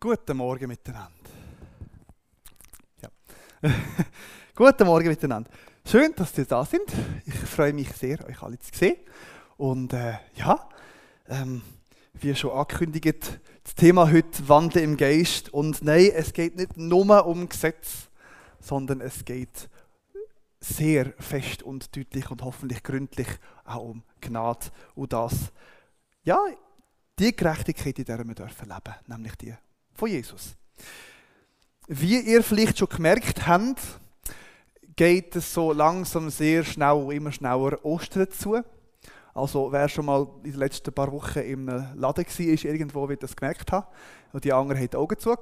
Guten 0.00 0.36
Morgen 0.36 0.68
miteinander. 0.68 1.10
Ja. 3.02 3.10
Guten 4.54 4.86
Morgen 4.86 5.08
miteinander. 5.08 5.50
Schön, 5.84 6.14
dass 6.14 6.38
ihr 6.38 6.44
da 6.44 6.64
sind. 6.64 6.84
Ich 7.26 7.34
freue 7.34 7.72
mich 7.72 7.90
sehr, 7.94 8.24
euch 8.28 8.40
alle 8.40 8.60
zu 8.60 8.70
sehen. 8.72 8.98
Und 9.56 9.92
äh, 9.94 10.18
ja, 10.36 10.68
ähm, 11.26 11.62
wie 12.12 12.32
schon 12.36 12.52
angekündigt, 12.52 13.40
das 13.64 13.74
Thema 13.74 14.08
heute 14.08 14.48
Wandel 14.48 14.84
im 14.84 14.96
Geist. 14.96 15.52
Und 15.52 15.82
nein, 15.82 16.12
es 16.14 16.32
geht 16.32 16.54
nicht 16.54 16.76
nur 16.76 17.26
um 17.26 17.48
Gesetz, 17.48 18.08
sondern 18.60 19.00
es 19.00 19.24
geht 19.24 19.68
sehr 20.60 21.12
fest 21.18 21.64
und 21.64 21.96
deutlich 21.96 22.30
und 22.30 22.42
hoffentlich 22.42 22.84
gründlich 22.84 23.28
auch 23.64 23.82
um 23.82 24.04
Gnade 24.20 24.66
und 24.94 25.12
das, 25.12 25.34
ja, 26.22 26.38
die 27.18 27.34
Gerechtigkeit, 27.34 27.98
in 27.98 28.04
der 28.04 28.24
wir 28.24 28.34
dürfen 28.36 28.68
leben, 28.68 28.94
nämlich 29.08 29.34
die 29.34 29.56
von 29.98 30.08
Jesus. 30.08 30.54
Wie 31.88 32.20
ihr 32.20 32.42
vielleicht 32.44 32.78
schon 32.78 32.88
gemerkt 32.88 33.46
habt, 33.46 33.80
geht 34.94 35.34
es 35.34 35.52
so 35.52 35.72
langsam 35.72 36.30
sehr 36.30 36.62
schnell, 36.64 37.12
immer 37.12 37.32
schneller 37.32 37.84
Ostern 37.84 38.30
zu. 38.30 38.62
Also 39.34 39.72
wer 39.72 39.88
schon 39.88 40.06
mal 40.06 40.26
in 40.44 40.52
den 40.52 40.60
letzten 40.60 40.92
paar 40.92 41.10
Wochen 41.10 41.40
im 41.40 41.66
Laden 41.66 42.24
war, 42.26 42.46
ist 42.46 42.64
irgendwo 42.64 43.08
wird 43.08 43.22
das 43.22 43.34
gemerkt 43.34 43.72
haben. 43.72 43.86
Und 44.32 44.44
die 44.44 44.52
anderen 44.52 44.80
haben 44.80 44.90
die 44.90 44.96
Augen 44.96 45.18
zu 45.18 45.34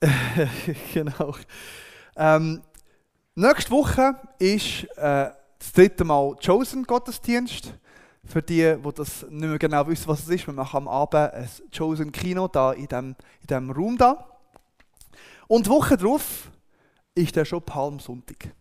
genau. 0.92 1.34
Ähm, 2.16 2.60
nächste 3.34 3.70
Woche 3.70 4.16
ist 4.38 4.84
äh, 4.96 5.30
das 5.58 5.72
dritte 5.74 6.04
Mal 6.04 6.36
Chosen 6.44 6.82
Gottesdienst. 6.84 7.72
Für 8.24 8.40
die, 8.40 8.76
die 8.76 8.92
das 8.94 9.22
nicht 9.28 9.48
mehr 9.48 9.58
genau 9.58 9.86
wissen, 9.88 10.06
was 10.06 10.20
es 10.20 10.28
ist, 10.28 10.46
wir 10.46 10.54
machen 10.54 10.76
am 10.76 10.88
Abend 10.88 11.32
ein 11.34 11.48
Chosen 11.76 12.12
Kino 12.12 12.48
da 12.48 12.72
in 12.72 12.86
diesem 12.86 13.16
in 13.40 13.46
dem 13.48 13.70
Raum 13.70 13.98
da. 13.98 14.32
Und 15.48 15.66
die 15.66 15.70
Woche 15.70 15.96
darauf 15.96 16.50
ist 17.14 17.36
dann 17.36 17.44
schon 17.44 17.62
Palmsonntag. 17.62 18.54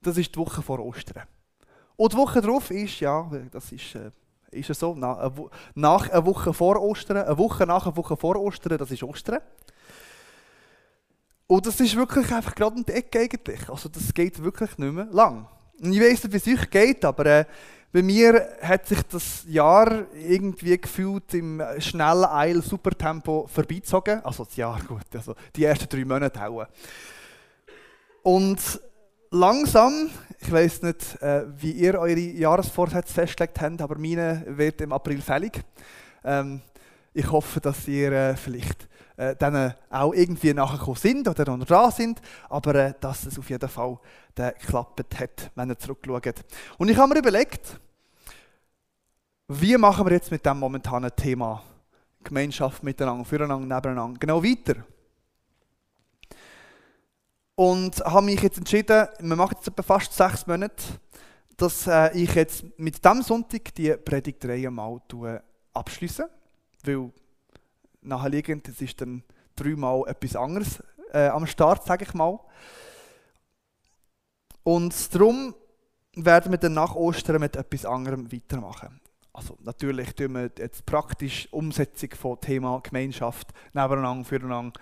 Das 0.00 0.16
ist 0.16 0.34
die 0.34 0.38
Woche 0.38 0.62
vor 0.62 0.78
Ostern. 0.78 1.24
Und 1.96 2.12
die 2.12 2.16
Woche 2.16 2.40
darauf 2.40 2.70
ist, 2.70 3.00
ja, 3.00 3.30
das 3.50 3.70
ist, 3.72 3.94
äh, 3.94 4.10
ist 4.50 4.74
so, 4.74 4.94
nach, 4.94 5.30
nach 5.74 6.08
einer 6.08 6.24
Woche 6.24 6.52
vor 6.52 6.80
Ostern, 6.80 7.18
eine 7.18 7.38
Woche 7.38 7.66
nach 7.66 7.86
einer 7.86 7.96
Woche 7.96 8.16
vor 8.16 8.36
Ostern, 8.36 8.78
das 8.78 8.90
ist 8.90 9.02
Ostern. 9.02 9.40
Und 11.46 11.66
das 11.66 11.78
ist 11.80 11.94
wirklich 11.96 12.32
einfach 12.32 12.54
gerade 12.54 12.76
um 12.76 12.84
die 12.84 12.92
Ecke 12.92 13.20
eigentlich. 13.20 13.68
Also 13.68 13.88
das 13.88 14.14
geht 14.14 14.42
wirklich 14.42 14.78
nicht 14.78 14.92
mehr 14.92 15.06
lang. 15.10 15.46
Ich 15.78 16.00
weiß 16.00 16.24
nicht, 16.24 16.32
wie 16.32 16.36
es 16.52 16.58
euch 16.58 16.70
geht, 16.70 17.04
aber 17.04 17.26
äh, 17.26 17.44
bei 17.92 18.02
mir 18.02 18.56
hat 18.62 18.86
sich 18.86 19.02
das 19.02 19.44
Jahr 19.46 20.06
irgendwie 20.14 20.78
gefühlt 20.78 21.34
im 21.34 21.62
schnellen 21.78 22.24
Eil 22.24 22.62
Supertempo 22.62 23.46
vorbeizogen. 23.52 24.24
Also 24.24 24.44
das 24.44 24.56
Jahr, 24.56 24.80
gut, 24.88 25.04
also 25.14 25.34
die 25.54 25.64
ersten 25.64 25.88
drei 25.90 26.04
Monate 26.04 26.48
auch. 26.48 26.66
Und 28.22 28.80
langsam, 29.30 30.10
ich 30.38 30.50
weiß 30.50 30.82
nicht, 30.82 31.20
äh, 31.20 31.44
wie 31.58 31.72
ihr 31.72 31.98
eure 31.98 32.18
Jahresvorsätze 32.18 33.12
festgelegt 33.12 33.60
habt, 33.60 33.82
aber 33.82 33.98
meine 33.98 34.42
wird 34.46 34.80
im 34.80 34.92
April 34.92 35.20
fällig. 35.20 35.60
Ähm, 36.24 36.62
ich 37.12 37.30
hoffe, 37.30 37.60
dass 37.60 37.86
ihr 37.88 38.10
äh, 38.10 38.36
vielleicht 38.36 38.88
äh, 39.16 39.36
dann 39.36 39.74
auch 39.90 40.12
irgendwie 40.12 40.54
nachgekommen 40.54 40.96
sind 40.96 41.28
oder 41.28 41.56
noch 41.56 41.66
dran 41.66 41.90
sind, 41.90 42.20
aber 42.48 42.74
äh, 42.74 42.94
dass 43.00 43.26
es 43.26 43.38
auf 43.38 43.48
jeden 43.50 43.68
Fall 43.68 43.98
der 44.36 44.52
geklappt 44.52 45.20
hat, 45.20 45.50
wenn 45.54 45.70
ihr 45.70 45.78
zurückschaut. 45.78 46.44
Und 46.78 46.88
ich 46.88 46.96
habe 46.96 47.12
mir 47.12 47.20
überlegt, 47.20 47.78
wie 49.48 49.76
machen 49.76 50.06
wir 50.06 50.12
jetzt 50.12 50.30
mit 50.30 50.46
dem 50.46 50.58
momentanen 50.58 51.14
Thema 51.14 51.62
Gemeinschaft 52.24 52.82
miteinander, 52.82 53.24
füreinander, 53.24 53.74
nebeneinander 53.74 54.18
genau 54.18 54.42
weiter? 54.42 54.84
Und 57.54 58.00
habe 58.00 58.26
mich 58.26 58.40
jetzt 58.40 58.58
entschieden, 58.58 59.08
wir 59.18 59.36
machen 59.36 59.56
jetzt 59.62 59.86
fast 59.86 60.14
sechs 60.14 60.46
Monate, 60.46 60.82
dass 61.56 61.86
äh, 61.86 62.16
ich 62.16 62.34
jetzt 62.34 62.64
mit 62.78 63.04
diesem 63.04 63.22
Sonntag 63.22 63.74
die 63.74 63.92
Predigtreihe 63.92 64.70
mal 64.70 65.00
abschließe, 65.74 66.28
weil 66.84 67.12
naheliegend, 68.02 68.68
es 68.68 68.80
ist 68.80 69.00
dann 69.00 69.22
dreimal 69.56 70.04
etwas 70.06 70.36
anderes 70.36 70.82
äh, 71.12 71.28
am 71.28 71.46
Start, 71.46 71.84
sage 71.84 72.04
ich 72.04 72.14
mal. 72.14 72.38
Und 74.64 75.14
darum 75.14 75.54
werden 76.14 76.52
wir 76.52 76.58
dann 76.58 76.74
nach 76.74 76.94
Ostern 76.94 77.40
mit 77.40 77.56
etwas 77.56 77.84
anderem 77.84 78.30
weitermachen. 78.32 79.00
Also 79.32 79.56
natürlich 79.62 80.14
tun 80.14 80.34
wir 80.34 80.50
jetzt 80.58 80.84
praktisch 80.84 81.48
Umsetzung 81.52 82.10
von 82.10 82.40
Thema 82.40 82.80
Gemeinschaft 82.82 83.48
nebeneinander, 83.72 84.24
füreinander, 84.24 84.78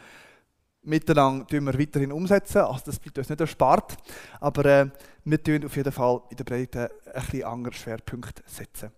miteinander 0.82 1.46
tun 1.46 1.64
wir 1.64 1.78
weiterhin 1.78 2.12
umsetzen. 2.12 2.58
Also 2.58 2.82
das 2.86 2.98
bleibt 2.98 3.18
uns 3.18 3.28
nicht 3.28 3.40
erspart. 3.40 3.96
Aber 4.40 4.64
äh, 4.64 4.90
wir 5.24 5.42
tun 5.42 5.64
auf 5.64 5.76
jeden 5.76 5.92
Fall 5.92 6.22
in 6.30 6.36
der 6.36 6.44
Breite 6.44 6.90
ein 7.06 7.22
bisschen 7.22 7.44
andere 7.44 7.74
Schwerpunkte 7.74 8.42
setzen. 8.46 8.90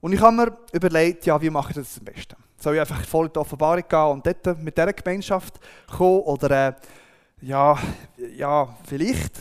Und 0.00 0.12
ich 0.12 0.20
habe 0.20 0.36
mir 0.36 0.56
überlegt, 0.72 1.26
ja, 1.26 1.40
wie 1.40 1.50
mache 1.50 1.70
ich 1.70 1.76
das 1.76 1.98
am 1.98 2.04
besten? 2.04 2.36
Soll 2.66 2.74
ich 2.74 2.80
einfach 2.80 3.04
voll 3.04 3.26
in 3.26 3.32
die 3.32 3.38
Offenbarung 3.38 3.84
gehen 3.88 4.00
und 4.00 4.26
dort 4.26 4.60
mit 4.60 4.76
dieser 4.76 4.92
Gemeinschaft 4.92 5.60
kommen? 5.96 6.22
Oder 6.22 6.50
äh, 6.50 6.72
ja, 7.40 7.78
ja, 8.36 8.76
vielleicht. 8.84 9.34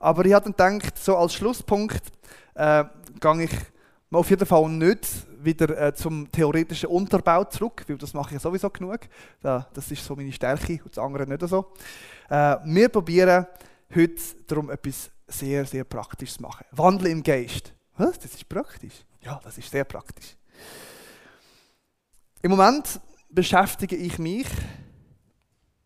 Aber 0.00 0.24
ich 0.24 0.32
habe 0.32 0.50
dann 0.56 0.78
gedacht, 0.78 0.96
so 0.96 1.18
als 1.18 1.34
Schlusspunkt 1.34 2.00
äh, 2.54 2.84
gehe 3.20 3.42
ich 3.42 3.50
mal 4.08 4.20
auf 4.20 4.30
jeden 4.30 4.46
Fall 4.46 4.70
nicht 4.70 5.06
wieder 5.44 5.68
äh, 5.78 5.94
zum 5.94 6.32
theoretischen 6.32 6.88
Unterbau 6.88 7.44
zurück, 7.44 7.84
weil 7.88 7.98
das 7.98 8.14
mache 8.14 8.36
ich 8.36 8.40
sowieso 8.40 8.70
genug. 8.70 9.00
das 9.42 9.90
ist 9.90 10.02
so 10.02 10.16
meine 10.16 10.32
Stärke 10.32 10.80
und 10.82 10.96
das 10.96 11.04
andere 11.04 11.26
nicht 11.26 11.46
so. 11.46 11.74
Äh, 12.30 12.56
wir 12.64 12.88
probieren 12.88 13.46
heute 13.94 14.22
darum 14.46 14.70
etwas 14.70 15.10
sehr, 15.26 15.66
sehr 15.66 15.84
Praktisches 15.84 16.36
zu 16.36 16.42
machen. 16.42 16.64
Wandel 16.70 17.08
im 17.08 17.22
Geist. 17.22 17.74
Was? 17.98 18.18
Das 18.18 18.32
ist 18.32 18.48
praktisch? 18.48 19.04
Ja, 19.20 19.38
das 19.44 19.58
ist 19.58 19.70
sehr 19.70 19.84
praktisch. 19.84 20.38
Im 22.42 22.50
Moment 22.50 23.00
beschäftige 23.30 23.96
ich 23.96 24.18
mich 24.18 24.46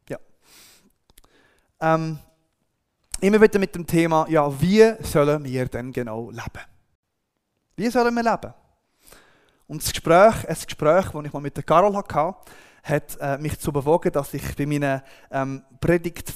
ja, 0.08 0.18
ähm, 1.80 2.18
immer 3.20 3.40
wieder 3.40 3.58
mit 3.58 3.74
dem 3.74 3.86
Thema, 3.86 4.26
ja, 4.28 4.60
wie 4.60 4.94
sollen 5.02 5.44
wir 5.44 5.66
denn 5.66 5.92
genau 5.92 6.30
leben? 6.30 6.66
Wie 7.76 7.88
sollen 7.90 8.14
wir 8.14 8.22
leben? 8.22 8.52
Und 9.68 9.82
das 9.82 9.92
Gespräch, 9.92 10.48
ein 10.48 10.56
Gespräch, 10.66 11.10
das 11.10 11.24
ich 11.24 11.32
mal 11.32 11.40
mit 11.40 11.56
der 11.56 11.62
Carol 11.62 11.96
hatte, 11.96 12.34
hat 12.82 13.16
äh, 13.20 13.38
mich 13.38 13.58
zu 13.60 13.72
bewogen, 13.72 14.10
dass 14.10 14.34
ich 14.34 14.56
bei 14.56 14.66
meinen 14.66 15.00
ähm, 15.30 15.62
Predigt 15.80 16.34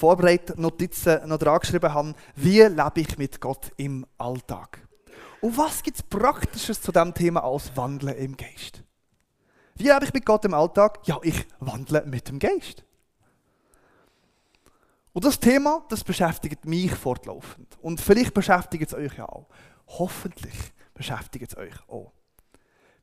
Notizen 0.56 1.28
noch 1.28 1.38
dran 1.38 1.58
geschrieben 1.58 1.92
habe, 1.92 2.14
wie 2.36 2.62
lebe 2.62 3.00
ich 3.00 3.18
mit 3.18 3.40
Gott 3.40 3.72
im 3.76 4.06
Alltag? 4.18 4.86
Und 5.40 5.58
was 5.58 5.82
gibt 5.82 5.96
es 5.96 6.02
Praktisches 6.04 6.80
zu 6.80 6.92
diesem 6.92 7.12
Thema 7.12 7.42
als 7.42 7.76
Wandeln 7.76 8.16
im 8.16 8.36
Geist? 8.36 8.83
Wie 9.76 9.88
lebe 9.88 10.04
ich 10.04 10.12
mit 10.12 10.24
Gott 10.24 10.44
im 10.44 10.54
Alltag? 10.54 11.00
Ja, 11.04 11.18
ich 11.22 11.46
wandle 11.58 12.04
mit 12.06 12.28
dem 12.28 12.38
Geist. 12.38 12.84
Und 15.12 15.24
das 15.24 15.38
Thema, 15.38 15.84
das 15.88 16.02
beschäftigt 16.02 16.64
mich 16.64 16.92
fortlaufend. 16.92 17.78
Und 17.80 18.00
vielleicht 18.00 18.34
beschäftigt 18.34 18.88
es 18.88 18.94
euch 18.94 19.16
ja 19.16 19.28
auch. 19.28 19.48
Hoffentlich 19.86 20.72
beschäftigt 20.92 21.52
es 21.52 21.56
euch 21.56 21.88
auch. 21.88 22.12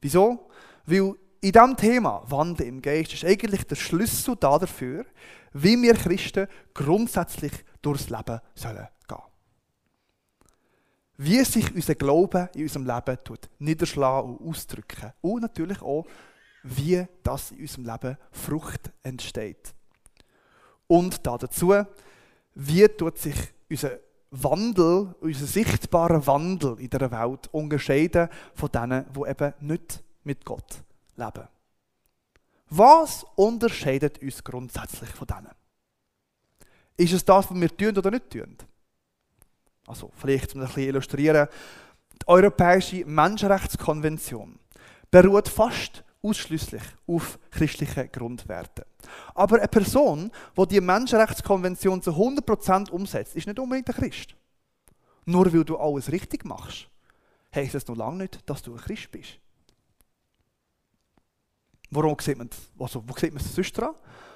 Wieso? 0.02 0.50
Weil 0.86 1.16
in 1.42 1.52
diesem 1.52 1.78
Thema, 1.78 2.24
Wandel 2.28 2.68
im 2.68 2.82
Geist, 2.82 3.14
ist 3.14 3.26
eigentlich 3.26 3.66
der 3.66 3.76
Schlüssel 3.76 4.36
dafür, 4.36 5.06
wie 5.54 5.82
wir 5.82 5.94
Christen 5.94 6.48
grundsätzlich 6.74 7.54
durchs 7.82 8.10
Leben 8.10 8.40
sollen 8.56 8.88
gehen. 9.08 9.18
Wie 11.18 11.44
sich 11.44 11.74
unser 11.74 11.96
Glaube 11.96 12.50
in 12.56 12.64
unserem 12.64 12.86
Leben 12.86 13.18
tut, 13.24 13.50
niederschlagen 13.60 14.38
und 14.38 14.50
ausdrücken. 14.50 15.14
Und 15.22 15.42
natürlich 15.42 15.82
auch, 15.82 16.06
wie 16.64 17.06
das 17.24 17.52
in 17.52 17.62
unserem 17.62 17.86
Leben 17.86 18.18
Frucht 18.32 18.92
entsteht. 19.04 19.74
Und 20.88 21.26
dazu, 21.26 21.74
wie 22.54 22.88
tut 22.88 23.18
sich 23.18 23.36
unser 23.70 24.00
Wandel, 24.32 25.14
unser 25.20 25.46
sichtbarer 25.46 26.26
Wandel 26.26 26.80
in 26.80 26.90
der 26.90 27.12
Welt 27.12 27.50
unterscheiden 27.52 28.30
von 28.54 28.72
denen, 28.72 29.06
die 29.14 29.30
eben 29.30 29.54
nicht 29.60 30.04
mit 30.24 30.46
Gott 30.46 30.84
leben. 31.16 31.48
Was 32.70 33.26
unterscheidet 33.36 34.22
uns 34.22 34.44
grundsätzlich 34.44 35.10
von 35.10 35.28
denen? 35.28 35.52
Ist 36.96 37.14
es 37.14 37.26
das, 37.26 37.50
was 37.50 37.60
wir 37.60 37.76
tun 37.76 37.98
oder 37.98 38.12
nicht 38.12 38.30
tun? 38.30 38.56
Also, 39.88 40.12
vielleicht 40.16 40.56
um 40.56 40.62
das 40.62 40.70
ein 40.70 40.76
bisschen 40.76 40.90
illustrieren. 40.90 41.48
Die 42.22 42.28
Europäische 42.28 43.06
Menschenrechtskonvention 43.06 44.60
beruht 45.10 45.50
fast 45.50 46.04
ausschließlich 46.24 46.84
auf 47.08 47.40
christlichen 47.50 48.12
Grundwerten. 48.12 48.86
Aber 49.34 49.58
eine 49.58 49.68
Person, 49.68 50.32
die 50.58 50.68
die 50.68 50.82
Menschenrechtskonvention 50.82 52.02
zu 52.02 52.12
100% 52.12 52.92
umsetzt, 52.92 53.36
ist 53.36 53.48
nicht 53.48 53.60
unbedingt 53.60 53.90
ein 53.90 53.96
Christ. 53.96 54.36
Nur 55.26 55.52
weil 55.52 55.64
du 55.64 55.78
alles 55.78 56.12
richtig 56.12 56.46
machst, 56.46 56.90
heisst 57.54 57.76
es 57.76 57.88
noch 57.88 57.96
lange 57.96 58.24
nicht, 58.24 58.50
dass 58.50 58.62
du 58.62 58.74
ein 58.74 58.80
Christ 58.80 59.12
bist. 59.12 59.40
Warum 61.90 62.16
sieht 62.20 62.38
man 62.38 62.50
das? 62.50 62.60
Also, 62.80 63.04
wo 63.06 63.14
sieht 63.14 63.34
man 63.34 63.44
das 63.44 63.54
sonst 63.54 63.74
dran? 63.74 63.96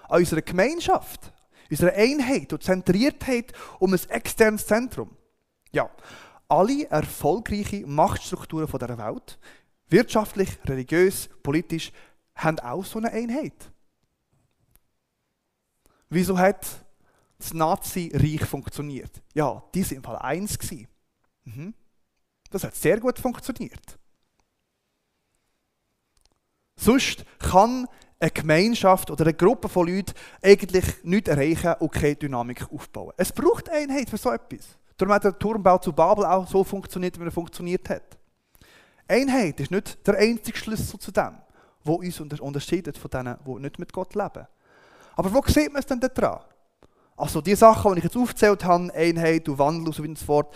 An 0.10 0.20
unserer 0.20 0.42
Gemeinschaft, 0.42 1.32
unserer 1.70 1.94
Einheit 1.94 2.52
und 2.52 2.62
Zentriertheit 2.62 3.54
um 3.80 3.94
ein 3.94 4.10
externes 4.10 4.68
Zentrum. 4.68 5.16
Ja, 5.72 5.90
alle 6.48 6.88
erfolgreichen 6.90 7.94
Machtstrukturen 7.94 8.68
dieser 8.68 8.98
Welt, 8.98 9.40
wirtschaftlich, 9.90 10.58
religiös, 10.66 11.30
politisch, 11.44 11.92
haben 12.36 12.60
auch 12.60 12.84
so 12.86 13.00
eine 13.00 13.12
Einheit. 13.12 13.72
Wieso 16.10 16.38
hat 16.38 16.66
das 17.38 17.54
Nazi-Reich 17.54 18.46
funktioniert? 18.46 19.22
Ja, 19.34 19.64
die 19.74 19.84
sind 19.84 19.98
im 19.98 20.04
Fall 20.04 20.18
eins. 20.18 20.58
Mhm. 21.44 21.74
Das 22.50 22.64
hat 22.64 22.76
sehr 22.76 23.00
gut 23.00 23.20
funktioniert. 23.20 24.00
Sonst 26.78 27.26
kann 27.40 27.88
eine 28.20 28.32
Gemeinschaft 28.32 29.12
oder 29.12 29.26
eine 29.26 29.34
Gruppe 29.34 29.70
von 29.70 29.88
Leuten 29.88 30.14
eigentlich 30.42 31.04
nichts 31.04 31.30
erreichen 31.30 31.76
und 31.80 31.92
keine 31.92 32.16
Dynamik 32.16 32.72
aufbauen. 32.72 33.14
Es 33.18 33.32
braucht 33.32 33.70
Einheit 33.70 34.10
für 34.10 34.18
so 34.18 34.32
etwas. 34.32 34.78
Darum 34.98 35.14
hat 35.14 35.24
der 35.26 35.38
Turmbau 35.38 35.78
zu 35.78 35.92
Babel 35.92 36.26
auch 36.26 36.48
so 36.48 36.64
funktioniert, 36.64 37.20
wie 37.20 37.26
er 37.26 37.32
funktioniert 37.32 37.90
hat. 37.90 38.18
Einheit 39.08 39.60
ist 39.60 39.72
nicht 39.72 40.06
der 40.08 40.18
einzige 40.18 40.58
Schlüssel 40.58 41.00
zu 41.00 41.12
dem, 41.12 41.38
wo 41.84 41.96
uns 41.96 42.20
unterscheidet 42.20 42.98
von 42.98 43.12
denen, 43.12 43.38
die 43.46 43.60
nicht 43.60 43.80
mit 43.80 43.94
Gott 43.94 44.16
leben. 44.16 44.48
Aber 45.16 45.34
wo 45.34 45.42
sieht 45.46 45.72
man 45.72 45.80
es 45.80 45.86
denn 45.86 46.00
daran? 46.00 46.42
Also 47.16 47.40
die 47.40 47.56
Sachen, 47.56 47.94
die 47.94 48.00
ich 48.00 48.04
jetzt 48.06 48.18
aufgezählt 48.18 48.66
habe, 48.66 48.94
Einheit 48.94 49.48
und 49.48 49.58
Wandel 49.58 49.88
und 49.88 49.94
so 49.94 50.04
weiter 50.04 50.50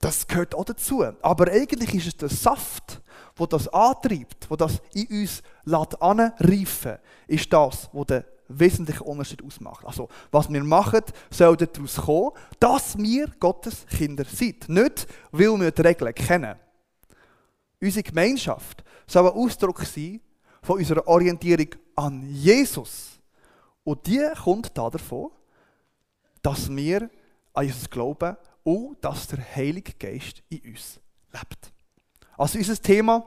das 0.00 0.26
gehört 0.26 0.54
auch 0.54 0.64
dazu. 0.64 1.04
Aber 1.22 1.50
eigentlich 1.50 1.94
ist 1.94 2.06
es 2.06 2.16
der 2.16 2.28
Saft, 2.28 3.00
wo 3.36 3.46
das 3.46 3.68
antreibt, 3.68 4.48
wo 4.48 4.56
das 4.56 4.80
in 4.92 5.06
uns 5.06 5.42
anreifen, 6.00 6.98
ist 7.26 7.52
das, 7.52 7.88
was 7.92 8.06
den 8.06 8.24
wesentlichen 8.48 9.02
Unterschied 9.02 9.44
ausmacht. 9.44 9.84
Also, 9.84 10.08
was 10.30 10.50
wir 10.50 10.62
machen, 10.64 11.02
soll 11.30 11.56
daraus 11.56 11.96
kommen, 11.96 12.30
dass 12.58 12.96
wir 12.96 13.28
Gottes 13.38 13.86
Kinder 13.86 14.24
sind. 14.24 14.68
Nicht, 14.68 15.06
weil 15.32 15.60
wir 15.60 15.70
die 15.70 15.82
Regeln 15.82 16.14
kennen. 16.14 16.56
Unsere 17.80 18.02
Gemeinschaft 18.02 18.84
soll 19.06 19.28
ein 19.28 19.34
Ausdruck 19.34 19.82
sein 19.82 20.20
von 20.62 20.78
unserer 20.78 21.06
Orientierung 21.06 21.68
an 21.94 22.28
Jesus. 22.28 23.20
Und 23.84 24.06
die 24.06 24.24
kommt 24.42 24.76
davon, 24.76 25.30
dass 26.42 26.68
wir 26.74 27.08
an 27.54 27.66
Jesus 27.66 27.88
glauben 27.88 28.36
und 28.64 29.02
dass 29.02 29.28
der 29.28 29.38
Heilige 29.56 29.92
Geist 29.98 30.42
in 30.48 30.60
uns 30.72 31.00
lebt. 31.32 31.72
Also 32.36 32.58
unser 32.58 32.76
Thema, 32.76 33.26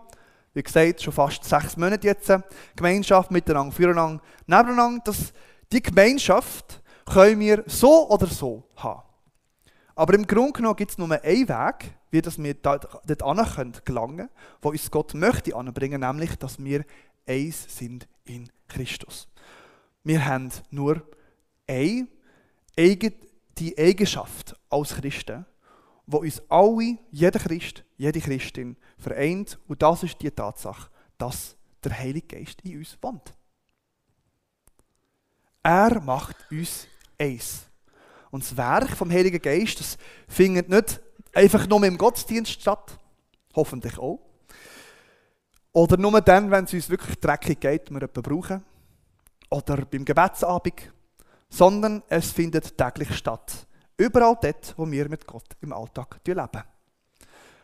wie 0.53 0.63
gesagt, 0.63 1.01
schon 1.01 1.13
fast 1.13 1.43
sechs 1.43 1.75
Monate 1.77 2.07
jetzt, 2.07 2.31
Gemeinschaft 2.75 3.31
miteinander, 3.31 3.73
füreinander, 3.73 4.21
nebeneinander, 4.45 5.01
dass 5.05 5.33
die 5.71 5.81
Gemeinschaft 5.81 6.81
können 7.05 7.39
wir 7.39 7.63
so 7.67 8.09
oder 8.09 8.27
so 8.27 8.63
haben. 8.75 9.01
Aber 9.95 10.13
im 10.13 10.25
Grunde 10.25 10.53
genommen 10.53 10.75
gibt 10.75 10.91
es 10.91 10.97
nur 10.97 11.11
einen 11.11 11.47
Weg, 11.47 11.95
wie 12.11 12.21
dass 12.21 12.41
wir 12.41 12.53
dort 12.53 12.87
gelangen 13.07 13.73
können, 13.85 14.29
wo 14.61 14.69
uns 14.69 14.91
Gott 14.91 15.13
möchte 15.13 15.55
anbringen, 15.55 16.01
nämlich, 16.01 16.35
dass 16.37 16.63
wir 16.63 16.85
eins 17.27 17.77
sind 17.77 18.07
in 18.25 18.49
Christus. 18.67 19.27
Wir 20.03 20.25
haben 20.25 20.49
nur 20.69 21.03
eine, 21.67 22.07
die 22.77 23.77
Eigenschaft 23.77 24.55
als 24.69 24.95
Christen, 24.95 25.45
wo 26.07 26.17
uns 26.17 26.41
alle, 26.49 26.97
jeder 27.11 27.39
Christ, 27.39 27.83
jede 27.97 28.19
Christin 28.19 28.77
vereint. 28.97 29.59
Und 29.67 29.81
das 29.81 30.03
ist 30.03 30.21
die 30.21 30.31
Tatsache, 30.31 30.89
dass 31.17 31.55
der 31.83 31.97
Heilige 31.97 32.35
Geist 32.37 32.61
in 32.61 32.79
uns 32.79 32.97
wohnt. 33.01 33.33
Er 35.63 36.01
macht 36.01 36.35
uns 36.49 36.87
eins. 37.19 37.70
Und 38.31 38.43
das 38.43 38.55
Werk 38.57 38.89
vom 38.91 39.11
Heiligen 39.11 39.41
Geist, 39.41 39.79
das 39.79 39.97
findet 40.27 40.69
nicht 40.69 41.01
einfach 41.33 41.67
nur 41.67 41.83
im 41.83 41.97
Gottesdienst 41.97 42.51
statt, 42.51 42.97
hoffentlich 43.55 43.97
auch. 43.97 44.19
Oder 45.73 45.97
nur 45.97 46.19
dann, 46.21 46.51
wenn 46.51 46.65
es 46.65 46.73
uns 46.73 46.89
wirklich 46.89 47.19
dreckig 47.19 47.59
geht 47.59 47.89
und 47.89 47.95
wir 47.95 48.01
jemanden 48.01 48.21
brauchen. 48.21 48.63
Oder 49.49 49.85
beim 49.85 50.05
Gebetsabend. 50.05 50.91
Sondern 51.49 52.03
es 52.07 52.31
findet 52.31 52.77
täglich 52.77 53.13
statt. 53.15 53.67
Überall 53.97 54.37
dort, 54.41 54.73
wo 54.77 54.89
wir 54.89 55.09
mit 55.09 55.27
Gott 55.27 55.55
im 55.61 55.73
Alltag 55.73 56.19
leben. 56.25 56.63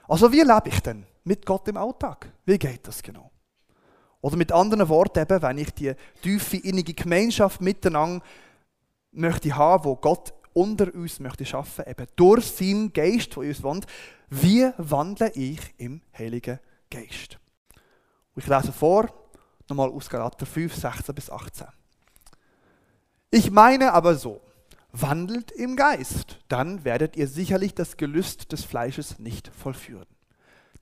Also 0.07 0.31
wie 0.31 0.41
lebe 0.41 0.69
ich 0.69 0.79
denn 0.81 1.05
mit 1.23 1.45
Gott 1.45 1.67
im 1.67 1.77
Alltag? 1.77 2.31
Wie 2.45 2.57
geht 2.57 2.87
das 2.87 3.01
genau? 3.01 3.31
Oder 4.21 4.37
mit 4.37 4.51
anderen 4.51 4.87
Worten, 4.89 5.19
eben, 5.19 5.41
wenn 5.41 5.57
ich 5.57 5.71
die 5.71 5.93
tiefe, 6.21 6.57
innige 6.57 6.93
Gemeinschaft 6.93 7.61
miteinander 7.61 8.23
möchte 9.11 9.55
haben, 9.55 9.85
wo 9.85 9.95
Gott 9.95 10.33
unter 10.57 10.92
uns 10.95 11.19
möchte 11.19 11.45
schaffen, 11.45 11.86
eben 11.88 12.07
durch 12.15 12.45
seinen 12.45 12.92
Geist, 12.92 13.36
der 13.36 13.44
in 13.44 13.50
uns 13.50 13.62
wohnt, 13.62 13.86
wie 14.30 14.71
wandle 14.77 15.31
ich 15.36 15.59
im 15.77 16.01
Heiligen 16.18 16.59
Geist? 16.89 17.38
Ich 18.36 18.48
lese 18.48 18.74
vor, 18.74 19.07
nochmal 19.69 19.89
aus 19.89 20.09
Galater 20.09 20.48
5, 20.48 20.74
16 20.74 21.13
bis 21.13 21.30
18. 21.30 21.68
Ich 23.30 23.51
meine 23.51 23.94
aber 23.94 24.15
so, 24.15 24.42
wandelt 24.92 25.51
im 25.51 25.75
Geist, 25.75 26.39
dann 26.48 26.83
werdet 26.83 27.15
ihr 27.18 27.27
sicherlich 27.27 27.75
das 27.75 27.98
Gelüst 27.98 28.51
des 28.51 28.65
Fleisches 28.65 29.19
nicht 29.19 29.50
vollführen. 29.50 30.07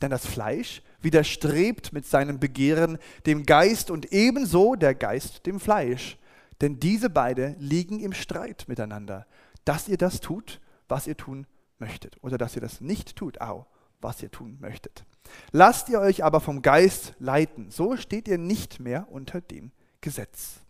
Denn 0.02 0.10
das 0.10 0.26
Fleisch 0.26 0.84
widerstrebt 1.02 1.92
mit 1.92 2.06
seinem 2.06 2.40
Begehren 2.40 2.98
dem 3.26 3.46
Geist 3.46 3.92
und 3.92 4.14
ebenso 4.14 4.76
der 4.76 4.96
Geist 4.96 5.46
dem 5.46 5.60
Fleisch. 5.60 6.18
Denn 6.62 6.80
diese 6.80 7.10
beide 7.10 7.56
liegen 7.60 8.00
im 8.00 8.14
Streit 8.14 8.66
miteinander, 8.68 9.26
dass 9.66 9.88
ihr 9.88 9.98
das 9.98 10.22
tut, 10.22 10.62
was 10.88 11.08
ihr 11.08 11.18
tun 11.18 11.48
möchtet, 11.80 12.22
oder 12.24 12.38
dass 12.38 12.56
ihr 12.56 12.62
das 12.62 12.82
nicht 12.82 13.16
tut, 13.16 13.42
auch 13.42 13.68
was 14.02 14.22
ihr 14.22 14.32
tun 14.32 14.58
möchtet. 14.60 15.04
Lasst 15.52 15.90
ihr 15.90 16.00
euch 16.00 16.24
aber 16.24 16.40
vom 16.40 16.62
Geist 16.62 17.16
leiten, 17.20 17.72
so 17.72 17.98
steht 17.98 18.28
ihr 18.28 18.38
nicht 18.38 18.80
mehr 18.80 19.08
unter 19.12 19.42
dem 19.42 19.72
Gesetz. 20.02 20.62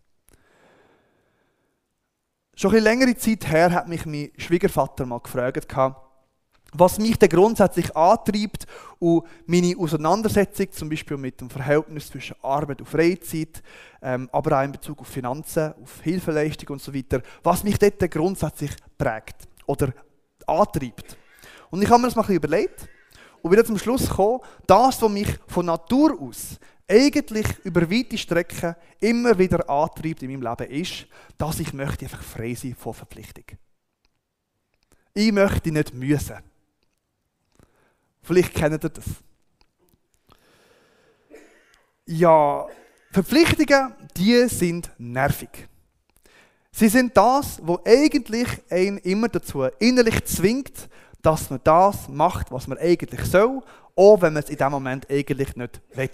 Schon 2.56 2.72
eine 2.72 2.80
längere 2.80 3.16
Zeit 3.18 3.48
her 3.50 3.72
hat 3.72 3.90
mich 3.90 4.06
mein 4.06 4.32
Schwiegervater 4.38 5.06
mal 5.06 5.20
gefragt, 5.20 5.68
was 6.80 7.00
mich 7.00 7.18
denn 7.18 7.30
grundsätzlich 7.30 7.96
antreibt 7.96 8.66
und 9.00 9.24
meine 9.46 9.76
Auseinandersetzung 9.78 10.72
zum 10.72 10.90
Beispiel 10.90 11.18
mit 11.18 11.42
dem 11.42 11.50
Verhältnis 11.50 12.08
zwischen 12.08 12.36
Arbeit 12.42 12.82
und 12.82 12.88
Freizeit, 12.90 13.62
ähm, 14.02 14.30
aber 14.32 14.60
auch 14.60 14.64
in 14.64 14.72
Bezug 14.72 15.00
auf 15.02 15.08
Finanzen, 15.08 15.74
auf 15.82 16.02
Hilfeleistung 16.02 16.70
und 16.70 16.82
so 16.82 16.94
weiter, 16.94 17.22
was 17.44 17.64
mich 17.64 17.78
dort 17.78 18.12
grundsätzlich 18.12 18.72
prägt 18.98 19.48
oder 19.66 19.94
antreibt. 20.46 21.18
Und 21.70 21.82
ich 21.82 21.90
habe 21.90 22.02
mir 22.02 22.08
das 22.08 22.16
mal 22.16 22.22
ein 22.24 22.28
bisschen 22.28 22.44
überlegt 22.44 22.88
und 23.42 23.52
wieder 23.52 23.66
zum 23.66 23.78
Schluss 23.78 24.08
gekommen, 24.08 24.40
das, 24.66 25.02
was 25.02 25.12
mich 25.12 25.38
von 25.48 25.66
Natur 25.66 26.20
aus 26.20 26.58
eigentlich 26.88 27.48
über 27.64 27.90
weite 27.90 28.18
Strecken 28.18 28.76
immer 29.00 29.38
wieder 29.38 29.70
antreibt 29.70 30.22
in 30.24 30.32
meinem 30.32 30.42
Leben, 30.42 30.72
ist, 30.72 31.08
dass 31.38 31.60
ich 31.60 31.74
möchte 31.74 32.06
einfach 32.06 32.22
frei 32.22 32.54
sein 32.54 32.76
von 32.76 32.94
Verpflichtung. 32.94 33.46
Ich 35.14 35.32
möchte 35.32 35.72
nicht 35.72 35.94
müssen. 35.94 36.55
Vielleicht 38.26 38.56
kennt 38.56 38.84
ihr 38.84 38.90
das. 38.90 39.06
Ja, 42.08 42.66
Verpflichtungen, 43.12 43.94
die 44.18 44.48
sind 44.48 44.90
nervig. 44.98 45.68
Sie 46.72 46.90
sind 46.90 47.16
das, 47.16 47.60
was 47.62 47.80
eigentlich 47.86 48.48
einen 48.70 48.98
immer 48.98 49.30
dazu 49.30 49.64
innerlich 49.80 50.26
zwingt, 50.26 50.90
dass 51.22 51.50
man 51.50 51.62
das 51.64 52.10
macht, 52.10 52.52
was 52.52 52.68
man 52.68 52.78
eigentlich 52.80 53.24
soll, 53.26 53.62
auch 53.96 54.22
wenn 54.22 54.34
man 54.34 54.44
es 54.44 54.50
in 54.50 54.58
dem 54.58 54.72
Moment 54.72 55.10
eigentlich 55.10 55.56
nicht 55.56 55.82
will. 55.94 56.10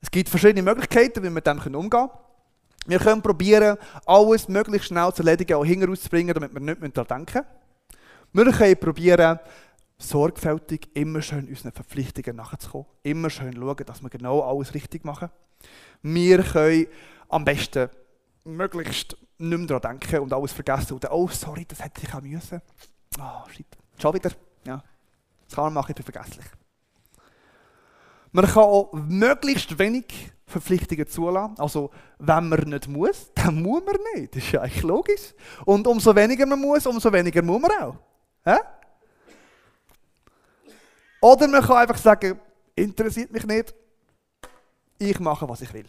Es 0.00 0.10
gibt 0.10 0.28
verschiedene 0.28 0.62
Möglichkeiten, 0.62 1.20
wie 1.20 1.24
wir 1.24 1.30
mit 1.30 1.46
dem 1.46 1.58
umgehen 1.58 1.90
können. 1.90 2.10
Wir 2.86 2.98
können 2.98 3.20
probieren, 3.20 3.76
alles 4.06 4.48
möglichst 4.48 4.88
schnell 4.88 5.12
zu 5.12 5.22
erledigen 5.22 5.56
und 5.56 5.66
hinterauszubringen, 5.66 6.32
damit 6.32 6.54
wir 6.54 6.60
nicht 6.60 6.96
daran 6.96 7.26
denken. 7.26 7.44
Wir 8.32 8.52
können 8.52 8.76
probieren, 8.78 9.38
sorgfältig 9.98 10.88
immer 10.94 11.22
schön 11.22 11.48
unseren 11.48 11.72
Verpflichtungen 11.72 12.36
nachzukommen. 12.36 12.86
Immer 13.02 13.30
schön 13.30 13.54
schauen, 13.54 13.84
dass 13.84 14.02
wir 14.02 14.10
genau 14.10 14.40
alles 14.40 14.74
richtig 14.74 15.04
machen. 15.04 15.30
Wir 16.02 16.42
können 16.42 16.86
am 17.28 17.44
besten 17.44 17.88
möglichst 18.44 19.16
nicht 19.38 19.58
mehr 19.58 19.66
daran 19.66 20.00
denken 20.00 20.20
und 20.20 20.32
alles 20.32 20.52
vergessen. 20.52 20.94
Und 20.94 21.10
oh, 21.10 21.28
sorry, 21.28 21.64
das 21.66 21.82
hätte 21.82 22.02
ich 22.02 22.14
auch 22.14 22.20
müssen. 22.20 22.62
Oh, 23.20 23.48
shit. 23.50 23.66
Schon 24.00 24.14
wieder. 24.14 24.30
Ja. 24.64 24.82
Das 25.46 25.54
kann 25.54 25.64
man 25.64 25.74
machen, 25.74 25.90
ich 25.90 25.96
bin 25.96 26.12
vergesslich. 26.12 26.46
Man 28.30 28.46
kann 28.46 28.62
auch 28.62 28.92
möglichst 28.92 29.78
wenig 29.78 30.30
Verpflichtungen 30.46 31.06
zulassen. 31.06 31.54
Also, 31.58 31.90
wenn 32.18 32.48
man 32.48 32.60
nicht 32.60 32.88
muss, 32.88 33.32
dann 33.34 33.62
muss 33.62 33.82
man 33.84 33.96
nicht. 34.14 34.36
Das 34.36 34.44
ist 34.44 34.52
ja 34.52 34.60
eigentlich 34.60 34.82
logisch. 34.82 35.34
Und 35.64 35.86
umso 35.86 36.14
weniger 36.14 36.46
man 36.46 36.60
muss, 36.60 36.86
umso 36.86 37.12
weniger 37.12 37.42
muss 37.42 37.60
man 37.60 37.70
auch. 37.82 37.96
Hä? 38.44 38.56
Oder 41.20 41.48
man 41.48 41.62
kann 41.62 41.78
einfach 41.78 41.98
sagen, 41.98 42.40
interessiert 42.74 43.32
mich 43.32 43.46
nicht. 43.46 43.74
Ich 44.98 45.18
mache, 45.20 45.48
was 45.48 45.60
ich 45.60 45.72
will. 45.72 45.86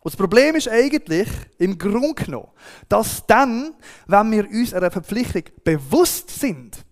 Und 0.00 0.12
das 0.12 0.16
Problem 0.16 0.56
ist 0.56 0.68
eigentlich, 0.68 1.28
im 1.58 1.78
Grunde 1.78 2.24
genommen, 2.24 2.48
dass 2.88 3.24
dann, 3.26 3.74
wenn 4.06 4.30
wir 4.32 4.48
uns 4.48 4.74
einer 4.74 4.90
Verpflichtung 4.90 5.44
bewusst 5.62 6.28
sind, 6.28 6.84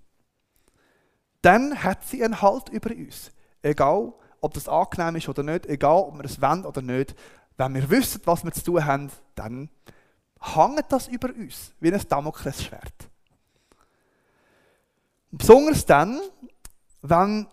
dann 1.42 1.82
hat 1.82 2.04
sie 2.04 2.22
einen 2.22 2.40
Halt 2.40 2.68
über 2.68 2.90
uns. 2.94 3.32
Egal, 3.62 4.12
ob 4.40 4.54
das 4.54 4.68
angenehm 4.68 5.16
ist 5.16 5.28
oder 5.28 5.42
nicht, 5.42 5.66
egal, 5.66 6.02
ob 6.02 6.14
wir 6.18 6.24
es 6.24 6.40
wollen 6.40 6.64
oder 6.64 6.82
nicht. 6.82 7.14
Wenn 7.56 7.74
wir 7.74 7.90
wissen, 7.90 8.20
was 8.24 8.44
wir 8.44 8.52
zu 8.52 8.64
tun 8.64 8.84
haben, 8.84 9.10
dann 9.34 9.68
hängt 10.40 10.86
das 10.90 11.08
über 11.08 11.28
uns, 11.28 11.72
wie 11.80 11.92
ein 11.92 12.02
Damoklesschwert. 12.08 13.09
Besonders 15.30 15.86
dann, 15.86 16.20
wenn 17.02 17.46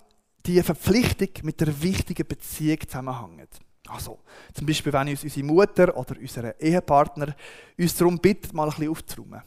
die 0.45 0.61
Verpflichtung 0.63 1.29
mit 1.43 1.59
der 1.61 1.81
wichtigen 1.81 2.27
Beziehung 2.27 2.79
zusammenhängt. 2.87 3.59
Also, 3.87 4.19
zum 4.53 4.65
Beispiel, 4.65 4.91
wenn 4.91 5.09
uns 5.09 5.23
unsere 5.23 5.45
Mutter 5.45 5.95
oder 5.95 6.15
unser 6.19 6.59
Ehepartner 6.59 7.35
uns 7.77 7.95
darum 7.95 8.19
bittet, 8.19 8.53
mal 8.53 8.65
ein 8.65 8.69
bisschen 8.69 8.89
aufzuräumen. 8.89 9.41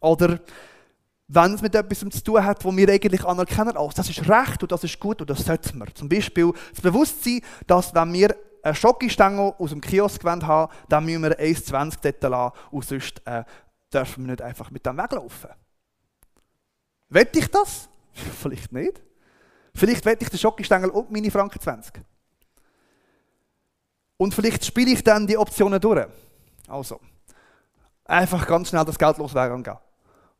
Oder 0.00 0.40
wenn 1.28 1.54
es 1.54 1.62
mit 1.62 1.74
etwas 1.74 1.98
zu 1.98 2.24
tun 2.24 2.44
hat, 2.44 2.64
wo 2.64 2.74
wir 2.74 2.88
eigentlich 2.88 3.24
anerkennen, 3.24 3.76
oh, 3.76 3.90
das 3.94 4.08
ist 4.08 4.28
recht 4.28 4.62
und 4.62 4.72
das 4.72 4.84
ist 4.84 4.98
gut 4.98 5.20
und 5.20 5.28
das 5.28 5.44
sollten 5.44 5.78
wir. 5.78 5.94
Zum 5.94 6.08
Beispiel 6.08 6.52
das 6.70 6.80
Bewusstsein, 6.80 7.40
dass 7.66 7.94
wenn 7.94 8.12
wir 8.12 8.34
eine 8.62 8.74
Schokostange 8.74 9.54
aus 9.58 9.70
dem 9.70 9.80
Kiosk 9.80 10.24
haben 10.24 10.72
dann 10.88 11.04
müssen 11.04 11.22
wir 11.22 11.38
1,20 11.38 11.98
dort 12.02 12.22
lassen 12.22 12.58
und 12.70 12.84
sonst 12.84 13.22
äh, 13.26 13.44
dürfen 13.92 14.24
wir 14.24 14.30
nicht 14.32 14.42
einfach 14.42 14.70
mit 14.70 14.84
dem 14.86 14.96
weglaufen. 14.96 15.50
Wette 17.08 17.38
ich 17.38 17.50
das? 17.50 17.88
Vielleicht 18.12 18.72
nicht. 18.72 19.02
Vielleicht 19.74 20.04
wette 20.04 20.24
ich 20.24 20.30
den 20.30 20.38
Schokostängel 20.38 20.90
und 20.90 21.10
meine 21.10 21.30
Franken 21.30 21.60
20. 21.60 22.02
Und 24.16 24.34
vielleicht 24.34 24.64
spiele 24.64 24.90
ich 24.90 25.04
dann 25.04 25.26
die 25.26 25.38
Optionen 25.38 25.80
durch. 25.80 26.06
Also, 26.66 27.00
einfach 28.04 28.44
ganz 28.46 28.68
schnell 28.68 28.84
das 28.84 28.98
Geld 28.98 29.18
loswerden 29.18 29.62
gehen. 29.62 29.78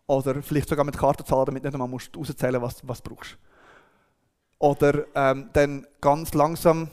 Oder 0.09 0.43
vielleicht 0.43 0.69
sogar 0.69 0.85
mit 0.85 0.99
Karte 0.99 1.25
zahlen, 1.25 1.47
damit 1.47 1.63
du 1.63 1.69
nicht 1.69 1.75
einmal 1.75 1.87
musst 1.87 2.17
rauszählen 2.17 2.61
was, 2.61 2.81
was 2.83 3.01
du 3.01 3.15
brauchst. 3.15 3.39
Oder 4.59 5.05
ähm, 5.15 5.51
dann 5.53 5.87
ganz 6.01 6.35
langsam 6.35 6.91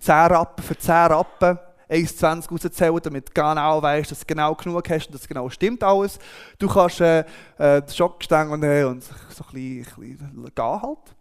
10 0.00 0.14
Rappen 0.14 0.64
für 0.64 0.76
10 0.76 0.92
Rappen 0.92 1.58
1,20 1.92 2.50
rauszählen, 2.50 3.00
damit 3.02 3.28
du 3.28 3.32
genau 3.34 3.82
weißt, 3.82 4.10
dass 4.10 4.20
du 4.20 4.26
genau 4.26 4.54
genug 4.54 4.88
hast 4.90 5.06
und 5.06 5.14
dass 5.14 5.28
genau 5.28 5.48
stimmt 5.50 5.82
alles. 5.82 6.18
Du 6.58 6.68
kannst 6.68 7.00
äh, 7.00 7.20
äh, 7.58 7.82
den 7.82 7.94
Schockstängel 7.94 8.58
nehmen 8.58 8.86
und 8.86 9.04
so 9.04 9.12
ein 9.12 9.52
bisschen, 9.52 10.04
ein 10.04 10.16
bisschen 10.16 10.54
gehen 10.54 10.82
halt. 10.82 11.16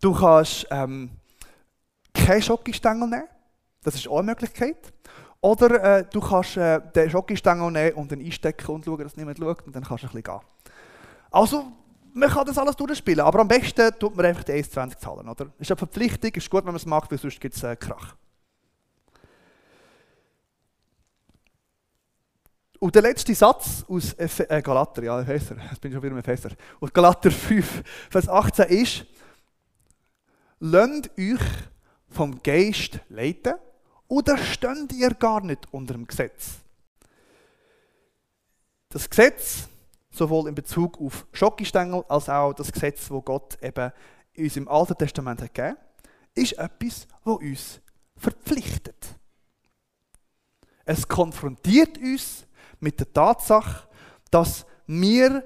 Du 0.00 0.12
kannst 0.12 0.66
ähm, 0.70 1.10
keinen 2.12 2.42
Schokostängel 2.42 3.08
nehmen. 3.08 3.28
Das 3.82 3.94
ist 3.94 4.08
auch 4.08 4.18
eine 4.18 4.26
Möglichkeit. 4.26 4.92
Oder 5.40 5.98
äh, 5.98 6.04
du 6.10 6.20
kannst 6.20 6.56
äh, 6.56 6.80
den 6.94 7.10
Schokostängel 7.10 7.70
nehmen 7.70 7.96
und 7.96 8.12
dann 8.12 8.20
einstecken 8.20 8.70
und 8.70 8.84
schauen, 8.84 9.02
dass 9.02 9.16
niemand 9.16 9.38
schaut 9.38 9.66
und 9.66 9.74
dann 9.74 9.84
kannst 9.84 10.04
du 10.04 10.06
ein 10.06 10.12
bisschen 10.12 10.22
gehen. 10.22 10.40
Also, 11.30 11.64
man 12.14 12.30
kann 12.30 12.46
das 12.46 12.56
alles 12.56 12.76
durchspielen, 12.76 13.20
aber 13.20 13.40
am 13.40 13.48
besten 13.48 13.90
tut 13.98 14.16
man 14.16 14.26
einfach 14.26 14.44
die 14.44 14.52
1,20 14.52 14.98
zahlen. 14.98 15.28
Oder? 15.28 15.46
Ist 15.58 15.70
eine 15.70 15.76
Verpflichtung, 15.76 16.30
ist 16.32 16.48
gut, 16.48 16.60
wenn 16.60 16.72
man 16.72 16.76
es 16.76 16.86
macht, 16.86 17.10
weil 17.10 17.18
sonst 17.18 17.40
gibt 17.40 17.56
es 17.56 17.62
äh, 17.62 17.74
Krach. 17.76 18.14
Und 22.84 22.94
der 22.94 23.00
letzte 23.00 23.34
Satz 23.34 23.82
aus 23.88 24.12
Efe, 24.18 24.50
äh, 24.50 24.60
Galater, 24.60 25.02
ja, 25.02 25.18
Epheser, 25.18 25.56
jetzt 25.70 25.80
bin 25.80 25.90
ich 25.90 25.94
schon 25.94 26.02
wieder 26.02 26.12
im 26.12 26.18
Epheser. 26.18 26.50
Und 26.80 26.92
Galater 26.92 27.30
5, 27.30 27.82
Vers 28.10 28.28
18 28.28 28.66
ist, 28.66 29.06
Lasst 30.58 31.10
euch 31.18 31.40
vom 32.10 32.42
Geist 32.42 33.00
leiten 33.08 33.54
oder 34.06 34.36
steht 34.36 34.92
ihr 34.92 35.14
gar 35.14 35.40
nicht 35.40 35.60
unter 35.72 35.94
dem 35.94 36.06
Gesetz? 36.06 36.56
Das 38.90 39.08
Gesetz, 39.08 39.66
sowohl 40.10 40.50
in 40.50 40.54
Bezug 40.54 41.00
auf 41.00 41.26
Schokistängel 41.32 42.04
als 42.06 42.28
auch 42.28 42.52
das 42.52 42.70
Gesetz, 42.70 43.10
wo 43.10 43.22
Gott 43.22 43.56
eben 43.62 43.92
uns 44.36 44.58
im 44.58 44.68
Alten 44.68 44.98
Testament 44.98 45.40
hat 45.40 45.54
gegeben, 45.54 45.78
ist 46.34 46.58
etwas, 46.58 47.08
wo 47.24 47.36
uns 47.36 47.80
verpflichtet. 48.18 49.16
Es 50.84 51.08
konfrontiert 51.08 51.96
uns 51.96 52.44
mit 52.80 52.98
der 53.00 53.12
Tatsache, 53.12 53.88
dass 54.30 54.66
wir 54.86 55.44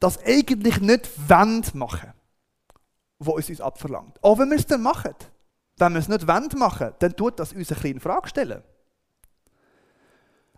das 0.00 0.18
eigentlich 0.24 0.80
nicht 0.80 1.08
machen 1.74 2.12
wollen, 3.18 3.36
was 3.36 3.44
es 3.44 3.50
uns 3.50 3.60
abverlangt. 3.60 4.22
Auch 4.22 4.38
wenn 4.38 4.50
wir 4.50 4.56
es 4.56 4.66
dann 4.66 4.82
machen. 4.82 5.14
Wenn 5.76 5.92
wir 5.92 6.00
es 6.00 6.08
nicht 6.08 6.26
machen 6.56 6.92
dann 6.98 7.16
tut 7.16 7.38
das 7.38 7.52
uns 7.52 7.70
eine 7.70 7.80
kleine 7.80 8.00
Frage 8.00 8.28
stellen. 8.28 8.62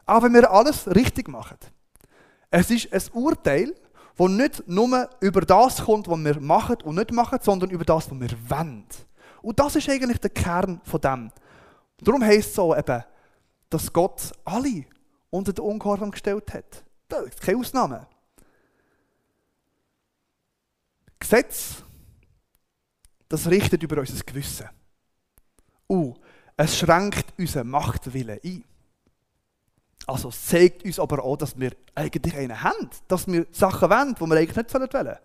Auch 0.06 0.22
wenn 0.22 0.34
wir 0.34 0.50
alles 0.50 0.88
richtig 0.88 1.28
machen. 1.28 1.58
Es 2.50 2.70
ist 2.70 2.92
ein 2.92 3.02
Urteil, 3.12 3.74
das 4.16 4.28
nicht 4.28 4.68
nur 4.68 5.08
über 5.20 5.40
das 5.42 5.84
kommt, 5.84 6.08
was 6.08 6.18
wir 6.18 6.40
machen 6.40 6.76
und 6.84 6.96
nicht 6.96 7.12
machen, 7.12 7.38
sondern 7.40 7.70
über 7.70 7.84
das, 7.84 8.10
was 8.10 8.20
wir 8.20 8.50
wollen. 8.50 8.86
Und 9.42 9.58
das 9.58 9.76
ist 9.76 9.88
eigentlich 9.88 10.18
der 10.18 10.30
Kern 10.30 10.80
von 10.84 11.00
dem. 11.00 11.30
Darum 11.98 12.22
heisst 12.22 12.50
es 12.50 12.54
so 12.54 12.74
eben, 12.74 13.04
dass 13.68 13.92
Gott 13.92 14.32
alle 14.44 14.84
unter 15.30 15.52
den 15.52 15.64
Ungehorsam 15.64 16.10
gestellt 16.10 16.52
hat. 16.52 16.84
Das 17.08 17.24
ist 17.24 17.40
keine 17.40 17.58
Ausnahme. 17.58 18.06
Gesetz, 21.18 21.82
das 23.28 23.48
richtet 23.48 23.82
über 23.82 23.98
unser 23.98 24.24
Gewissen. 24.24 24.68
Und 25.86 26.18
es 26.56 26.78
schränkt 26.78 27.38
unseren 27.38 27.68
Machtwillen 27.68 28.38
ein. 28.44 28.64
Also 30.06 30.28
es 30.30 30.46
zeigt 30.46 30.84
uns 30.84 30.98
aber 30.98 31.22
auch, 31.22 31.36
dass 31.36 31.58
wir 31.58 31.72
eigentlich 31.94 32.34
einen 32.36 32.62
haben, 32.62 32.90
dass 33.06 33.26
wir 33.26 33.46
Sachen 33.52 33.90
wollen, 33.90 34.14
die 34.14 34.26
wir 34.26 34.36
eigentlich 34.36 34.56
nicht 34.56 34.74
wollen 34.74 34.88
sollen. 34.90 35.16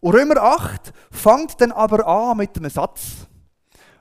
Und 0.00 0.14
Römer 0.14 0.42
8 0.42 0.92
fängt 1.10 1.60
dann 1.60 1.72
aber 1.72 2.06
an 2.06 2.38
mit 2.38 2.56
einem 2.56 2.70
Satz, 2.70 3.26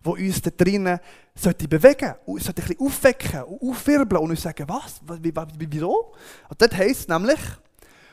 wo 0.01 0.11
uns 0.11 0.41
da 0.41 0.49
drinnen 0.49 0.99
sollte 1.41 1.67
bewegen 1.67 2.15
sollte 2.25 2.61
ein 2.61 2.67
bisschen 2.67 2.79
aufwecken 2.79 3.43
und 3.43 3.69
aufwirbeln 3.69 4.21
und 4.21 4.31
uns 4.31 4.41
sagen, 4.41 4.67
was, 4.67 5.01
wieso? 5.21 6.13
Und 6.49 6.61
dort 6.61 6.75
heisst 6.75 7.09
nämlich, 7.09 7.39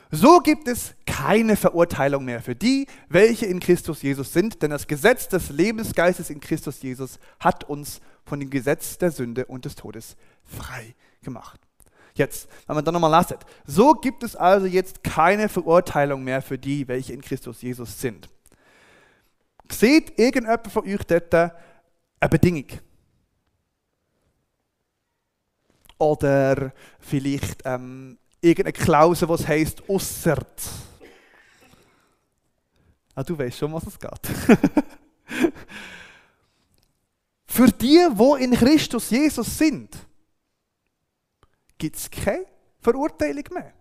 so 0.09 0.39
gibt 0.39 0.67
es 0.67 0.95
keine 1.05 1.57
Verurteilung 1.57 2.23
mehr 2.23 2.41
für 2.41 2.55
die, 2.55 2.87
welche 3.09 3.45
in 3.45 3.59
Christus 3.59 4.01
Jesus 4.01 4.31
sind, 4.31 4.61
denn 4.61 4.71
das 4.71 4.87
Gesetz 4.87 5.27
des 5.27 5.49
Lebensgeistes 5.49 6.29
in 6.29 6.39
Christus 6.39 6.81
Jesus 6.81 7.19
hat 7.39 7.65
uns 7.65 7.99
von 8.25 8.39
dem 8.39 8.49
Gesetz 8.49 8.97
der 8.97 9.11
Sünde 9.11 9.45
und 9.45 9.65
des 9.65 9.75
Todes 9.75 10.15
frei 10.45 10.95
gemacht. 11.21 11.59
Jetzt, 12.13 12.47
wenn 12.65 12.75
man 12.75 12.85
dann 12.85 12.93
nochmal 12.93 13.11
lasst, 13.11 13.35
so 13.65 13.93
gibt 13.93 14.23
es 14.23 14.35
also 14.35 14.65
jetzt 14.65 15.03
keine 15.03 15.49
Verurteilung 15.49 16.23
mehr 16.23 16.41
für 16.41 16.57
die, 16.57 16.87
welche 16.87 17.13
in 17.13 17.21
Christus 17.21 17.61
Jesus 17.61 17.99
sind. 17.99 18.29
Seht 19.69 20.17
irgendjemand 20.17 20.71
von 20.71 20.85
euch 20.85 21.03
dort 21.03 21.33
eine 21.33 22.29
Bedingung? 22.29 22.67
Oder 25.97 26.73
vielleicht 26.99 27.61
ähm, 27.65 28.17
irgendeine 28.41 28.73
Klausel, 28.73 29.29
was 29.29 29.47
heißt 29.47 29.89
aussert. 29.89 30.61
Ah, 33.15 33.23
du 33.23 33.37
weißt 33.37 33.57
schon, 33.57 33.73
was 33.73 33.87
es 33.87 33.97
geht. 33.99 34.27
Für 37.47 37.67
die, 37.71 38.07
wo 38.11 38.35
in 38.35 38.51
Christus 38.51 39.09
Jesus 39.09 39.57
sind, 39.57 39.97
gibt 41.77 41.95
es 41.95 42.11
keine 42.11 42.45
Verurteilung 42.79 43.45
mehr. 43.51 43.73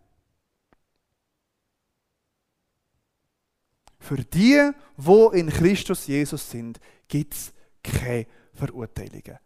Für 3.98 4.16
die, 4.16 4.70
wo 4.96 5.30
in 5.30 5.50
Christus 5.50 6.06
Jesus 6.06 6.48
sind, 6.48 6.80
gibt 7.08 7.34
es 7.34 7.52
keine 7.82 8.26
Verurteilungen. 8.54 9.38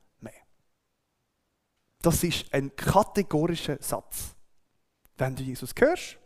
Das 2.02 2.24
ist 2.24 2.52
ein 2.52 2.74
kategorischer 2.74 3.78
Satz. 3.80 4.34
Wenn 5.18 5.36
du 5.36 5.42
Jesus 5.42 5.74
hörst, 5.78 6.16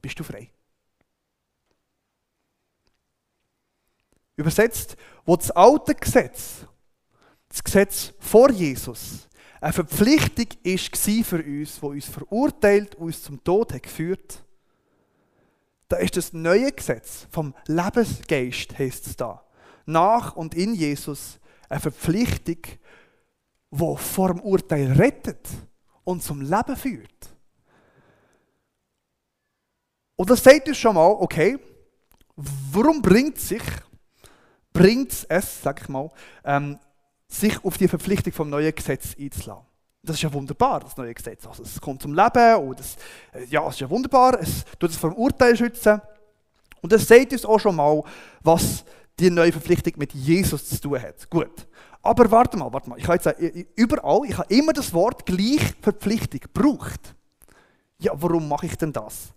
bist 0.00 0.18
du 0.18 0.24
frei. 0.24 0.50
Übersetzt, 4.36 4.96
wo 5.24 5.36
das 5.36 5.50
alte 5.50 5.94
Gesetz, 5.94 6.66
das 7.48 7.62
Gesetz 7.62 8.12
vor 8.18 8.50
Jesus, 8.50 9.28
eine 9.60 9.72
Verpflichtung 9.72 10.46
war 10.64 11.24
für 11.24 11.44
uns, 11.44 11.82
wo 11.82 11.88
uns 11.88 12.06
verurteilt 12.06 12.96
und 12.96 13.06
uns 13.06 13.22
zum 13.22 13.42
Tod 13.44 13.72
hat 13.72 13.84
geführt, 13.84 14.42
da 15.88 15.98
ist 15.98 16.16
das 16.16 16.32
neue 16.32 16.72
Gesetz 16.72 17.26
vom 17.30 17.54
Lebensgeist, 17.66 18.78
heißt 18.78 19.06
es 19.06 19.16
da, 19.16 19.44
nach 19.86 20.34
und 20.34 20.54
in 20.54 20.74
Jesus 20.74 21.38
eine 21.68 21.80
Verpflichtung, 21.80 22.58
die 23.72 23.96
vor 23.96 24.28
dem 24.28 24.40
Urteil 24.40 24.92
rettet 24.92 25.48
und 26.04 26.22
zum 26.22 26.40
Leben 26.40 26.76
führt. 26.76 27.28
Und 30.14 30.30
das 30.30 30.44
sagt 30.44 30.68
uns 30.68 30.78
schon 30.78 30.94
mal, 30.94 31.10
okay, 31.10 31.58
warum 32.36 33.02
bringt 33.02 33.38
sich 33.40 33.62
bringt 34.72 35.26
es, 35.28 35.62
sag 35.62 35.82
ich 35.82 35.88
mal, 35.88 36.10
ähm, 36.44 36.78
sich 37.28 37.62
auf 37.64 37.78
die 37.78 37.88
Verpflichtung 37.88 38.32
vom 38.32 38.50
neuen 38.50 38.74
Gesetz 38.74 39.16
einzulassen. 39.18 39.66
Das 40.02 40.16
ist 40.16 40.22
ja 40.22 40.32
wunderbar, 40.32 40.80
das 40.80 40.96
neue 40.96 41.14
Gesetz. 41.14 41.46
Also 41.46 41.62
es 41.62 41.80
kommt 41.80 42.02
zum 42.02 42.14
Leben 42.14 42.56
und 42.56 42.80
es, 42.80 42.96
äh, 43.32 43.44
ja, 43.44 43.66
es 43.68 43.74
ist 43.74 43.80
ja 43.80 43.90
wunderbar, 43.90 44.40
es 44.40 44.64
tut 44.78 44.90
es 44.90 44.96
vom 44.96 45.14
Urteil 45.14 45.56
schützen. 45.56 46.00
Und 46.80 46.92
es 46.92 47.06
sagt 47.06 47.32
uns 47.32 47.44
auch 47.44 47.60
schon 47.60 47.76
mal, 47.76 48.02
was 48.40 48.84
die 49.22 49.30
neue 49.30 49.52
Verpflichtung 49.52 49.94
mit 49.96 50.12
Jesus 50.12 50.68
zu 50.68 50.80
tun 50.80 51.00
hat. 51.00 51.30
Gut. 51.30 51.66
Aber 52.02 52.30
warte 52.30 52.56
mal, 52.56 52.72
warte 52.72 52.90
mal. 52.90 52.98
Ich 52.98 53.04
habe 53.04 53.14
jetzt 53.14 53.24
sagen, 53.24 53.66
überall, 53.76 54.22
ich 54.26 54.36
habe 54.36 54.52
immer 54.52 54.72
das 54.72 54.92
Wort 54.92 55.24
gleich 55.24 55.74
Verpflichtung 55.80 56.40
gebraucht. 56.40 57.14
Ja, 57.98 58.12
warum 58.16 58.48
mache 58.48 58.66
ich 58.66 58.76
denn 58.76 58.92
das? 58.92 59.32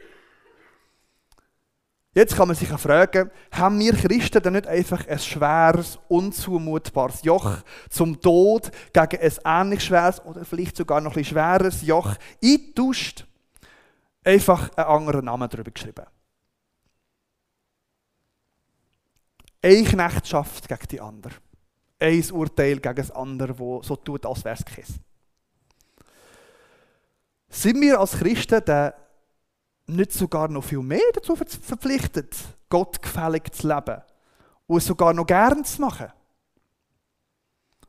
Jetzt 2.16 2.36
kann 2.36 2.48
man 2.48 2.56
sich 2.56 2.70
fragen, 2.70 3.30
haben 3.52 3.78
wir 3.78 3.94
Christen 3.94 4.42
denn 4.42 4.54
nicht 4.54 4.68
einfach 4.68 5.06
ein 5.06 5.20
schweres, 5.20 6.00
unzumutbares 6.08 7.24
Joch 7.24 7.58
zum 7.90 8.20
Tod 8.22 8.72
gegen 8.94 9.22
ein 9.22 9.34
ähnlich 9.44 9.84
schweres 9.84 10.24
oder 10.24 10.46
vielleicht 10.46 10.78
sogar 10.78 11.02
noch 11.02 11.18
ein 11.18 11.26
schweres 11.26 11.82
Joch 11.82 12.16
eingetauscht? 12.42 13.28
Einfach 14.24 14.76
einen 14.78 14.88
anderen 14.88 15.26
Namen 15.26 15.50
darüber 15.50 15.72
geschrieben. 15.72 16.06
Eine 19.66 19.84
Knechtschaft 19.84 20.68
gegen 20.68 20.88
die 20.92 21.02
andere. 21.02 21.34
Ein 21.98 22.32
Urteil 22.34 22.80
gegen 22.80 22.96
das 22.96 23.10
andere, 23.10 23.56
das 23.56 23.88
so 23.88 23.96
tut, 23.96 24.24
als 24.24 24.46
wäre 24.46 24.56
es 24.56 24.64
kein. 24.64 24.86
Sind 27.50 27.82
wir 27.82 28.00
als 28.00 28.12
Christen 28.12 28.64
denn 28.64 28.92
nicht 29.88 30.12
sogar 30.12 30.50
noch 30.50 30.64
viel 30.64 30.84
mehr 30.84 31.02
dazu 31.16 31.36
verpflichtet, 31.36 32.36
Gott 32.70 33.02
gefällig 33.02 33.52
zu 33.56 33.68
leben 33.68 34.04
und 34.68 34.78
es 34.78 34.86
sogar 34.86 35.16
noch 35.16 35.26
gern 35.26 35.66
zu 35.66 35.82
machen. 35.82 36.12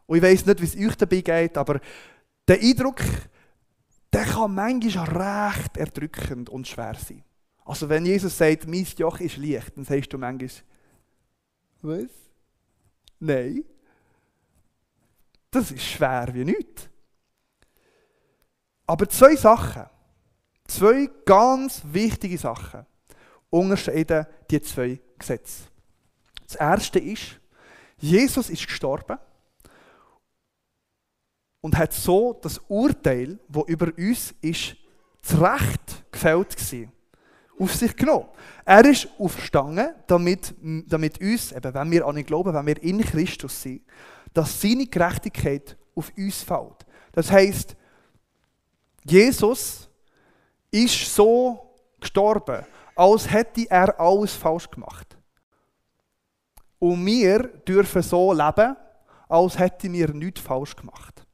Und 0.06 0.16
ich 0.16 0.22
weiß 0.22 0.46
nicht, 0.46 0.60
wie 0.62 0.64
es 0.64 0.76
euch 0.76 0.96
dabei 0.96 1.20
geht, 1.20 1.58
aber 1.58 1.78
der 2.48 2.58
Eindruck, 2.58 3.02
der 4.14 4.24
kann 4.24 4.54
manchmal 4.54 5.50
recht 5.50 5.76
erdrückend 5.76 6.48
und 6.48 6.66
schwer 6.66 6.94
sein. 6.94 7.22
Also 7.66 7.86
wenn 7.90 8.06
Jesus 8.06 8.38
sagt, 8.38 8.66
mein 8.66 8.86
Joch 8.96 9.20
ist 9.20 9.36
leicht, 9.36 9.76
dann 9.76 9.84
sagst 9.84 10.10
du 10.10 10.16
manchmal, 10.16 10.48
was? 11.86 12.10
Nein. 13.18 13.64
Das 15.50 15.70
ist 15.70 15.84
schwer 15.84 16.28
wie 16.32 16.44
nichts. 16.44 16.88
Aber 18.86 19.08
zwei 19.08 19.34
Sachen 19.36 19.86
Zwei 20.66 21.08
ganz 21.24 21.82
wichtige 21.84 22.38
Sachen 22.38 22.84
unterscheiden 23.50 24.26
die 24.50 24.60
zwei 24.60 25.00
Gesetze. 25.18 25.64
Das 26.46 26.56
erste 26.56 26.98
ist, 26.98 27.40
Jesus 27.98 28.50
ist 28.50 28.66
gestorben 28.66 29.18
und 31.60 31.76
hat 31.78 31.92
so 31.92 32.32
das 32.34 32.58
Urteil, 32.68 33.38
wo 33.48 33.64
über 33.64 33.92
uns 33.96 34.34
ist, 34.40 34.76
zu 35.22 35.40
Recht 35.40 36.04
gefällt 36.12 36.72
war, 36.72 36.92
auf 37.58 37.74
sich 37.74 37.94
genommen. 37.96 38.28
Er 38.64 38.84
ist 38.84 39.08
aufgestanden, 39.18 39.94
damit, 40.06 40.54
damit 40.60 41.20
uns, 41.20 41.52
eben, 41.52 41.74
wenn 41.74 41.90
wir 41.90 42.06
an 42.06 42.16
ihn 42.16 42.26
glauben, 42.26 42.52
wenn 42.52 42.66
wir 42.66 42.82
in 42.82 43.00
Christus 43.02 43.62
sind, 43.62 43.82
dass 44.32 44.60
seine 44.60 44.86
Gerechtigkeit 44.86 45.76
auf 45.94 46.12
uns 46.16 46.42
fällt. 46.42 46.84
Das 47.12 47.30
heißt, 47.30 47.74
Jesus 49.04 49.88
ist 50.70 51.14
so 51.14 51.74
gestorben, 52.00 52.64
als 52.94 53.30
hätte 53.30 53.70
er 53.70 53.98
alles 53.98 54.34
falsch 54.34 54.70
gemacht. 54.70 55.16
Und 56.78 57.06
wir 57.06 57.42
dürfen 57.66 58.02
so 58.02 58.32
leben, 58.32 58.76
als 59.28 59.58
hätten 59.58 59.92
wir 59.92 60.12
nichts 60.12 60.40
falsch 60.40 60.76
gemacht. 60.76 61.26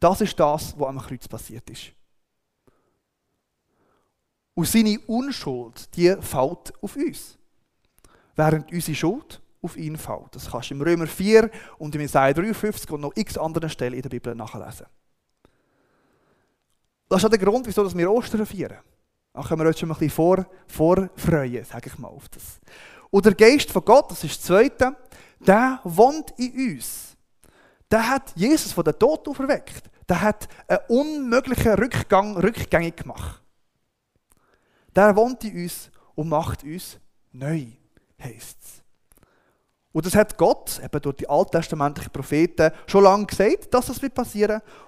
Das 0.00 0.20
ist 0.20 0.38
das, 0.38 0.78
was 0.78 0.88
am 0.88 0.98
Kreuz 0.98 1.28
passiert 1.28 1.68
ist. 1.70 1.92
Und 4.54 4.68
seine 4.68 4.98
Unschuld, 5.06 5.94
die 5.96 6.14
fällt 6.20 6.72
auf 6.80 6.96
uns. 6.96 7.38
Während 8.36 8.72
unsere 8.72 8.94
Schuld 8.94 9.40
auf 9.62 9.76
ihn 9.76 9.96
fällt. 9.96 10.34
Das 10.34 10.50
kannst 10.50 10.70
du 10.70 10.74
im 10.74 10.82
Römer 10.82 11.06
4 11.06 11.50
und 11.78 11.94
im 11.94 12.02
Isaiah 12.02 12.34
53 12.34 12.90
und 12.90 13.00
noch 13.00 13.12
x 13.16 13.36
anderen 13.38 13.70
Stellen 13.70 13.94
in 13.94 14.02
der 14.02 14.10
Bibel 14.10 14.34
nachlesen. 14.34 14.86
Das 17.08 17.18
ist 17.18 17.24
auch 17.24 17.30
der 17.30 17.38
Grund, 17.38 17.66
wieso 17.66 17.96
wir 17.96 18.10
Ostern 18.10 18.46
feiern. 18.46 18.78
Da 19.32 19.42
können 19.42 19.60
wir 19.60 19.66
uns 19.66 19.78
schon 19.78 19.90
ein 19.90 19.94
bisschen 19.94 20.10
vor, 20.10 20.46
vorfreuen, 20.66 21.64
sage 21.64 21.90
ich 21.90 21.98
mal, 21.98 22.08
auf 22.08 22.28
das. 22.28 22.60
Und 23.10 23.24
der 23.24 23.34
Geist 23.34 23.70
von 23.70 23.84
Gott, 23.84 24.10
das 24.10 24.22
ist 24.24 24.36
das 24.36 24.46
Zweite, 24.46 24.96
der 25.40 25.80
wohnt 25.84 26.32
in 26.38 26.72
uns. 26.72 27.16
Der 27.90 28.08
hat 28.08 28.32
Jesus 28.36 28.72
von 28.72 28.84
den 28.84 28.98
Tod 28.98 29.26
auferweckt. 29.28 29.90
Der 30.08 30.20
hat 30.20 30.48
einen 30.68 30.80
unmöglichen 30.88 31.74
Rückgang 31.74 32.36
rückgängig 32.36 32.96
gemacht. 32.96 33.43
Der 34.94 35.16
wohnt 35.16 35.42
in 35.44 35.62
uns 35.62 35.90
und 36.14 36.28
macht 36.28 36.62
uns 36.64 36.98
neu, 37.32 37.66
heisst 38.20 38.58
es. 38.62 38.82
Und 39.92 40.06
das 40.06 40.16
hat 40.16 40.36
Gott, 40.36 40.80
eben 40.82 41.00
durch 41.00 41.16
die 41.16 41.28
alttestamentlichen 41.28 42.12
Propheten, 42.12 42.72
schon 42.86 43.04
lange 43.04 43.26
gesagt, 43.26 43.72
dass 43.72 43.86
das 43.86 44.02
wird. 44.02 44.18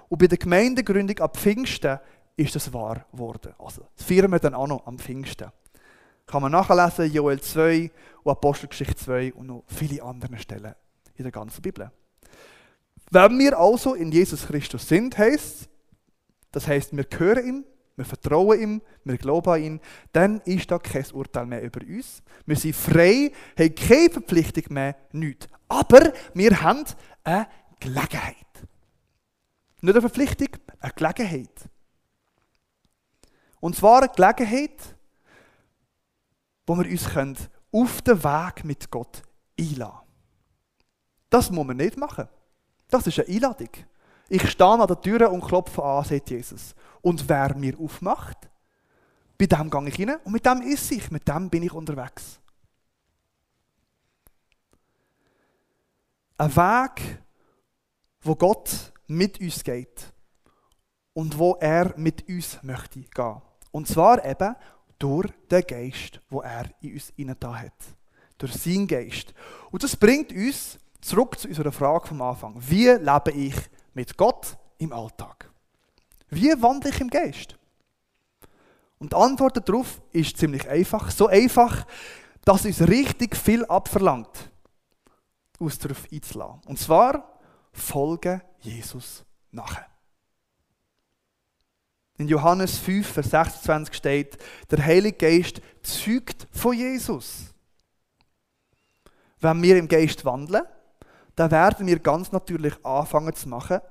Und 0.09 0.17
bei 0.17 0.27
der 0.27 0.37
Gemeindegründung 0.37 1.17
ab 1.19 1.37
Pfingsten 1.37 1.99
ist 2.35 2.55
das 2.55 2.73
wahr 2.73 3.05
geworden. 3.11 3.53
Also, 3.57 3.87
das 3.95 4.05
feiern 4.05 4.31
wir 4.31 4.39
dann 4.39 4.53
auch 4.53 4.67
noch 4.67 4.85
am 4.85 4.99
Pfingsten. 4.99 5.51
Kann 6.25 6.41
man 6.41 6.51
nachlesen, 6.51 7.11
Joel 7.11 7.39
2 7.39 7.89
und 8.23 8.31
Apostelgeschichte 8.31 8.97
2 8.97 9.33
und 9.33 9.47
noch 9.47 9.63
viele 9.67 10.03
andere 10.03 10.37
Stellen 10.37 10.75
in 11.15 11.23
der 11.23 11.31
ganzen 11.31 11.61
Bibel. 11.61 11.89
Wenn 13.09 13.39
wir 13.39 13.57
also 13.57 13.93
in 13.93 14.11
Jesus 14.11 14.45
Christus 14.45 14.89
sind, 14.89 15.17
heißt 15.17 15.69
das 16.51 16.67
heißt, 16.67 16.95
wir 16.95 17.03
gehören 17.03 17.47
ihm, 17.47 17.65
wir 17.97 18.05
vertrauen 18.05 18.61
ihm, 18.61 18.81
wir 19.03 19.17
glauben 19.17 19.49
an 19.49 19.63
ihn, 19.63 19.81
dann 20.13 20.39
ist 20.41 20.69
da 20.69 20.77
kein 20.77 21.05
Urteil 21.11 21.47
mehr 21.47 21.63
über 21.63 21.81
uns. 21.81 22.21
Wir 22.45 22.55
sind 22.55 22.75
frei, 22.75 23.31
haben 23.57 23.75
keine 23.75 24.11
Verpflichtung 24.11 24.65
mehr, 24.69 24.95
nichts. 25.11 25.49
Aber 25.67 26.13
wir 26.35 26.61
haben 26.61 26.85
eine 27.23 27.47
Gelegenheit. 27.79 28.35
Nicht 29.81 29.93
eine 29.93 30.01
Verpflichtung, 30.01 30.49
eine 30.79 30.93
Gelegenheit. 30.93 31.69
Und 33.59 33.75
zwar 33.75 34.03
eine 34.03 34.09
Gelegenheit, 34.09 34.95
wo 36.67 36.75
wir 36.75 36.85
uns 36.85 37.09
können 37.09 37.37
auf 37.71 38.01
den 38.03 38.23
Weg 38.23 38.63
mit 38.63 38.91
Gott 38.91 39.23
einladen 39.59 40.07
Das 41.31 41.49
muss 41.49 41.65
man 41.65 41.77
nicht 41.77 41.97
machen. 41.97 42.29
Das 42.89 43.07
ist 43.07 43.19
eine 43.19 43.27
Einladung. 43.27 43.69
Ich 44.29 44.49
stehe 44.49 44.69
an 44.69 44.87
der 44.87 45.01
Tür 45.01 45.31
und 45.31 45.43
klopfe 45.43 45.83
an, 45.83 46.03
sagt 46.03 46.29
Jesus. 46.29 46.75
Und 47.01 47.27
wer 47.29 47.55
mir 47.55 47.79
aufmacht, 47.79 48.49
bei 49.37 49.45
dem 49.45 49.69
gehe 49.69 49.89
ich 49.89 49.99
rein 49.99 50.17
und 50.23 50.31
mit 50.31 50.45
dem 50.45 50.61
ist 50.61 50.91
ich, 50.91 51.11
mit 51.11 51.27
dem 51.27 51.49
bin 51.49 51.63
ich 51.63 51.71
unterwegs. 51.71 52.39
Ein 56.37 56.55
Weg, 56.55 57.23
wo 58.21 58.35
Gott 58.35 58.93
mit 59.07 59.39
uns 59.39 59.63
geht 59.63 60.13
und 61.13 61.37
wo 61.37 61.55
er 61.59 61.97
mit 61.97 62.27
uns 62.27 62.61
möchte 62.61 63.01
gehen. 63.01 63.41
Und 63.71 63.87
zwar 63.87 64.23
eben 64.25 64.55
durch 64.99 65.31
den 65.49 65.63
Geist, 65.63 66.21
wo 66.29 66.41
er 66.41 66.65
in 66.81 66.93
uns 66.93 67.13
hineingetan 67.15 67.59
hat. 67.59 67.73
Durch 68.37 68.53
seinen 68.53 68.87
Geist. 68.87 69.33
Und 69.71 69.81
das 69.83 69.95
bringt 69.95 70.31
uns 70.31 70.79
zurück 71.01 71.39
zu 71.39 71.47
unserer 71.47 71.71
Frage 71.71 72.07
vom 72.07 72.21
Anfang. 72.21 72.55
Wie 72.59 72.87
lebe 72.87 73.31
ich 73.31 73.55
mit 73.93 74.15
Gott 74.15 74.57
im 74.77 74.93
Alltag? 74.93 75.51
Wie 76.29 76.61
wandle 76.61 76.89
ich 76.89 77.01
im 77.01 77.09
Geist? 77.09 77.57
Und 78.99 79.13
die 79.13 79.15
Antwort 79.15 79.67
darauf 79.67 80.01
ist 80.11 80.37
ziemlich 80.37 80.67
einfach. 80.67 81.11
So 81.11 81.27
einfach, 81.27 81.85
dass 82.43 82.65
uns 82.65 82.81
richtig 82.81 83.35
viel 83.35 83.65
abverlangt, 83.65 84.51
uns 85.59 85.77
darauf 85.77 86.07
einzulassen. 86.11 86.61
Und 86.65 86.79
zwar, 86.79 87.39
folge 87.71 88.41
Jesus 88.59 89.23
nachher. 89.51 89.85
In 92.17 92.27
Johannes 92.27 92.79
5, 92.79 93.07
Vers 93.07 93.29
26 93.29 93.93
steht, 93.93 94.37
der 94.71 94.83
Heilige 94.83 95.17
Geist 95.17 95.61
zeugt 95.83 96.47
von 96.51 96.73
Jesus. 96.75 97.53
Wenn 99.39 99.61
wir 99.61 99.77
im 99.77 99.87
Geist 99.87 100.25
wandeln, 100.25 100.63
dann 101.35 101.51
werden 101.51 101.85
wir 101.85 101.99
ganz 101.99 102.31
natürlich 102.31 102.73
anfangen 102.83 103.35
zu 103.35 103.47
machen, 103.47 103.81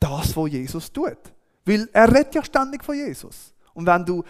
das, 0.00 0.34
was 0.34 0.50
Jesus 0.50 0.90
tut. 0.90 1.33
Weil 1.64 1.88
er 1.92 2.08
redet 2.12 2.34
ja 2.34 2.44
ständig 2.44 2.84
von 2.84 2.94
Jesus. 2.94 3.54
Und 3.72 3.86
wenn 3.86 4.04
du 4.04 4.24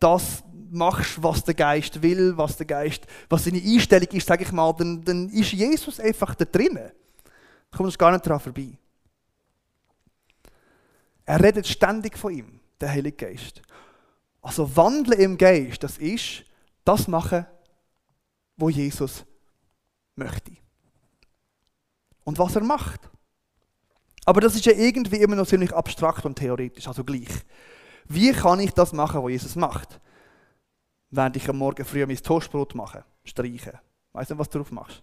das 0.00 0.42
machst, 0.70 1.22
was 1.22 1.44
der 1.44 1.54
Geist 1.54 2.02
will, 2.02 2.36
was 2.36 2.56
der 2.56 2.66
Geist, 2.66 3.06
was 3.28 3.44
seine 3.44 3.60
Einstellung 3.60 4.08
ist, 4.08 4.26
sage 4.26 4.44
ich 4.44 4.52
mal, 4.52 4.72
dann, 4.72 5.04
dann 5.04 5.28
ist 5.28 5.52
Jesus 5.52 6.00
einfach 6.00 6.34
da 6.34 6.44
drinnen. 6.44 6.90
Du 7.70 7.78
kommst 7.78 7.98
gar 7.98 8.12
nicht 8.12 8.24
daran 8.24 8.40
vorbei. 8.40 8.78
Er 11.24 11.42
redet 11.42 11.66
ständig 11.66 12.16
von 12.16 12.32
ihm 12.32 12.60
der 12.80 12.90
Heilige 12.90 13.26
Geist. 13.26 13.60
Also 14.40 14.74
wandeln 14.76 15.20
im 15.20 15.38
Geist, 15.38 15.82
das 15.82 15.98
ist 15.98 16.44
das 16.84 17.06
machen, 17.06 17.46
wo 18.56 18.70
Jesus 18.70 19.24
möchte. 20.16 20.52
und 22.28 22.38
was 22.38 22.54
er 22.56 22.62
macht. 22.62 23.08
Aber 24.28 24.42
das 24.42 24.54
ist 24.54 24.66
ja 24.66 24.74
irgendwie 24.74 25.22
immer 25.22 25.36
noch 25.36 25.46
ziemlich 25.46 25.72
abstrakt 25.72 26.26
und 26.26 26.34
theoretisch, 26.34 26.86
also 26.86 27.02
gleich. 27.02 27.30
Wie 28.08 28.30
kann 28.32 28.60
ich 28.60 28.72
das 28.72 28.92
machen, 28.92 29.22
was 29.22 29.30
Jesus 29.30 29.56
macht? 29.56 29.98
Während 31.08 31.34
ich 31.36 31.48
am 31.48 31.56
Morgen 31.56 31.82
früh 31.82 32.04
mein 32.04 32.14
Toastbrot 32.18 32.74
mache, 32.74 33.06
streichen. 33.24 33.78
Weißt 34.12 34.30
du, 34.30 34.38
was 34.38 34.50
du 34.50 34.58
drauf 34.58 34.70
machst? 34.70 35.02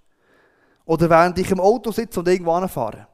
Oder 0.86 1.10
während 1.10 1.40
ich 1.40 1.50
im 1.50 1.60
Auto 1.60 1.92
sitze 1.92 2.20
und 2.20 2.28
irgendwo 2.28 2.52
anfahre. 2.52 3.08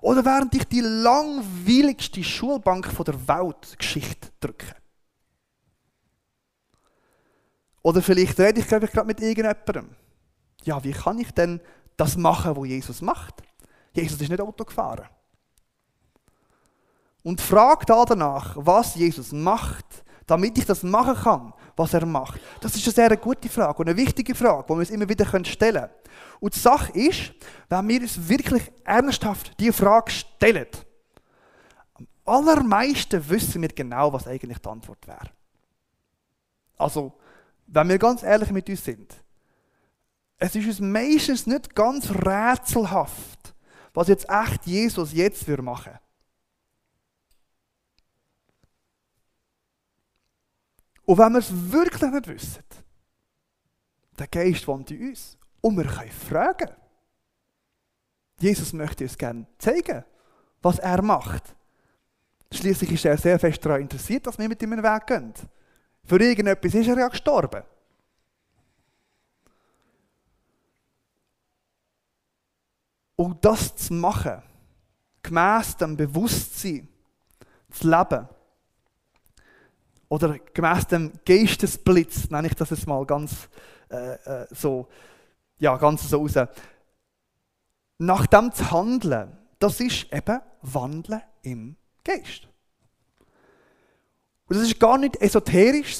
Oder 0.00 0.24
während 0.24 0.54
ich 0.54 0.64
die 0.64 0.80
langweiligste 0.80 2.24
Schulbank 2.24 2.88
der 3.04 3.28
Welt 3.28 3.78
Geschichte 3.78 4.28
drücke. 4.40 4.74
Oder 7.82 8.00
vielleicht 8.00 8.40
rede 8.40 8.58
ich 8.58 8.68
gerade 8.68 9.04
mit 9.04 9.20
irgendjemandem. 9.20 9.90
Ja, 10.64 10.82
wie 10.82 10.92
kann 10.92 11.18
ich 11.18 11.30
denn 11.32 11.60
das 11.98 12.16
machen, 12.16 12.56
was 12.56 12.66
Jesus 12.66 13.02
macht? 13.02 13.42
Jesus 13.92 14.18
ist 14.18 14.30
nicht 14.30 14.40
Auto 14.40 14.64
gefahren. 14.64 15.10
Und 17.22 17.40
frag 17.40 17.86
da 17.86 18.04
danach, 18.04 18.56
was 18.56 18.94
Jesus 18.94 19.32
macht, 19.32 19.86
damit 20.26 20.58
ich 20.58 20.66
das 20.66 20.82
machen 20.82 21.14
kann, 21.14 21.52
was 21.76 21.94
er 21.94 22.06
macht. 22.06 22.40
Das 22.60 22.74
ist 22.74 22.84
eine 22.86 23.08
sehr 23.08 23.16
gute 23.16 23.48
Frage 23.48 23.78
und 23.78 23.88
eine 23.88 23.96
wichtige 23.96 24.34
Frage, 24.34 24.64
die 24.64 24.70
wir 24.70 24.76
uns 24.76 24.90
immer 24.90 25.08
wieder 25.08 25.26
stellen 25.44 25.74
können. 25.74 25.92
Und 26.40 26.54
die 26.54 26.58
Sache 26.58 26.92
ist, 26.92 27.32
wenn 27.68 27.88
wir 27.88 28.00
uns 28.00 28.28
wirklich 28.28 28.62
ernsthaft 28.84 29.52
diese 29.58 29.72
Frage 29.72 30.10
stellen, 30.10 30.66
am 31.94 32.06
allermeisten 32.24 33.28
wissen 33.28 33.62
wir 33.62 33.68
genau, 33.68 34.12
was 34.12 34.26
eigentlich 34.26 34.58
die 34.58 34.68
Antwort 34.68 35.06
wäre. 35.06 35.30
Also, 36.76 37.12
wenn 37.66 37.88
wir 37.88 37.98
ganz 37.98 38.22
ehrlich 38.22 38.50
mit 38.50 38.68
uns 38.68 38.84
sind, 38.84 39.14
es 40.38 40.56
ist 40.56 40.66
uns 40.66 40.80
meistens 40.80 41.46
nicht 41.46 41.74
ganz 41.74 42.10
rätselhaft, 42.10 43.54
was 43.94 44.08
jetzt 44.08 44.28
echt 44.28 44.66
Jesus 44.66 45.12
jetzt 45.12 45.46
machen 45.46 45.92
würde. 45.92 46.01
Und 51.04 51.18
wenn 51.18 51.32
wir 51.32 51.38
es 51.40 51.50
wirklich 51.72 52.10
nicht 52.10 52.28
wissen, 52.28 52.62
der 54.18 54.26
Geist 54.28 54.66
wohnt 54.68 54.90
in 54.90 55.08
uns. 55.08 55.36
Und 55.60 55.76
wir 55.76 55.84
können 55.84 56.10
fragen. 56.10 56.70
Jesus 58.38 58.72
möchte 58.72 59.04
uns 59.04 59.16
gerne 59.16 59.46
zeigen, 59.58 60.04
was 60.60 60.78
er 60.78 61.02
macht. 61.02 61.54
Schließlich 62.52 62.92
ist 62.92 63.04
er 63.04 63.16
sehr 63.16 63.38
fest 63.38 63.64
daran 63.64 63.82
interessiert, 63.82 64.26
dass 64.26 64.38
wir 64.38 64.48
mit 64.48 64.60
ihm 64.62 64.72
einen 64.72 64.82
Weg 64.82 65.06
gehen. 65.06 65.32
Für 66.04 66.20
irgendetwas 66.20 66.74
ist 66.74 66.88
er 66.88 66.98
ja 66.98 67.08
gestorben. 67.08 67.62
Und 73.14 73.44
das 73.44 73.76
zu 73.76 73.94
machen, 73.94 74.42
gemäss 75.22 75.76
dem 75.76 75.96
Bewusstsein, 75.96 76.88
zu 77.70 77.88
leben, 77.88 78.28
oder 80.12 80.38
gemäß 80.52 80.86
dem 80.88 81.10
Geistesblitz, 81.24 82.28
nenne 82.28 82.48
ich 82.48 82.54
das 82.54 82.68
jetzt 82.68 82.86
mal 82.86 83.02
ganz 83.06 83.48
äh, 83.88 84.12
äh, 84.12 84.46
so, 84.50 84.86
ja, 85.58 85.74
ganz 85.78 86.06
so 86.06 86.18
raus. 86.18 86.34
Nach 87.96 88.26
dem 88.26 88.52
zu 88.52 88.70
handeln, 88.70 89.38
das 89.58 89.80
ist 89.80 90.12
eben 90.12 90.38
Wandeln 90.60 91.22
im 91.40 91.76
Geist. 92.04 92.46
Und 94.48 94.56
das 94.56 94.64
ist 94.64 94.78
gar 94.78 94.98
nicht 94.98 95.16
esoterisch. 95.16 95.96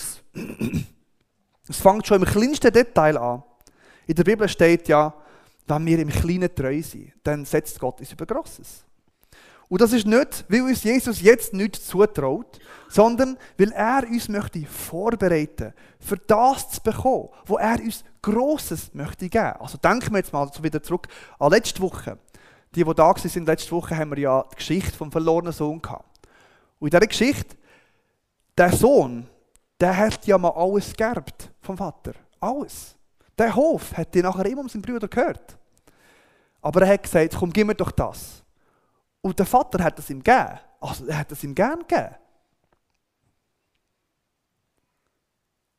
Es 1.67 1.81
fängt 1.81 2.07
schon 2.07 2.21
im 2.21 2.29
kleinsten 2.29 2.71
Detail 2.71 3.17
an. 3.17 3.43
In 4.07 4.15
der 4.15 4.25
Bibel 4.25 4.47
steht 4.47 4.89
ja, 4.89 5.15
wenn 5.67 5.87
wir 5.87 5.99
im 5.99 6.11
Kleinen 6.11 6.55
treu 6.55 6.83
sind, 6.83 7.15
dann 7.23 7.47
setzt 7.47 7.81
Gott 7.81 8.01
uns 8.01 8.13
über 8.13 8.27
Grosses. 8.27 8.85
Und 9.73 9.81
das 9.81 9.95
ist 9.95 10.07
nicht, 10.07 10.45
weil 10.51 10.65
uns 10.65 10.83
Jesus 10.83 11.23
jetzt 11.23 11.55
nichts 11.55 11.87
zutraut, 11.87 12.61
sondern 12.91 13.39
weil 13.57 13.73
er 13.73 14.07
uns 14.07 14.29
möchte 14.29 14.67
vorbereiten, 14.67 15.73
für 15.99 16.19
das 16.19 16.69
zu 16.73 16.83
bekommen, 16.83 17.31
wo 17.47 17.57
er 17.57 17.81
uns 17.81 18.05
Grosses 18.21 18.93
möchte 18.93 19.31
geben. 19.31 19.55
Also 19.61 19.79
denken 19.79 20.11
wir 20.11 20.19
jetzt 20.19 20.31
mal 20.31 20.47
wieder 20.61 20.83
zurück 20.83 21.09
an 21.39 21.53
letzte 21.53 21.81
Woche. 21.81 22.19
Die, 22.75 22.85
die 22.85 22.95
da 22.95 23.15
sind, 23.17 23.47
letzte 23.47 23.71
Woche 23.71 23.97
haben 23.97 24.11
wir 24.11 24.19
ja 24.19 24.45
die 24.53 24.57
Geschichte 24.57 24.93
vom 24.93 25.11
verlorenen 25.11 25.55
Sohn 25.55 25.81
gehabt. 25.81 26.21
Und 26.79 26.89
in 26.89 26.91
dieser 26.91 27.07
Geschichte, 27.07 27.57
der 28.59 28.73
Sohn, 28.73 29.27
der 29.81 29.97
hat 29.97 30.27
ja 30.27 30.37
mal 30.37 30.51
alles 30.51 30.93
geerbt 30.93 31.51
vom 31.63 31.79
Vater. 31.79 32.13
Alles. 32.41 32.95
Der 33.39 33.57
Hof 33.57 33.97
hat 33.97 34.15
die 34.15 34.21
nachher 34.21 34.45
immer 34.45 34.61
um 34.61 34.69
seinen 34.69 34.83
Bruder 34.83 35.09
gehört. 35.09 35.57
Aber 36.61 36.83
er 36.83 36.93
hat 36.93 37.05
gesagt, 37.05 37.35
komm, 37.39 37.51
gib 37.51 37.67
mir 37.67 37.75
doch 37.75 37.91
das. 37.91 38.42
Und 39.23 39.39
der 39.39 39.47
Vater 39.47 39.83
hat 39.83 39.99
es 39.99 40.11
ihm 40.11 40.23
gegeben. 40.23 40.59
Also 40.81 41.07
er 41.07 41.21
hat 41.21 41.33
es 41.33 41.43
ihm 41.45 41.55
gern 41.55 41.81
gegeben. 41.81 42.17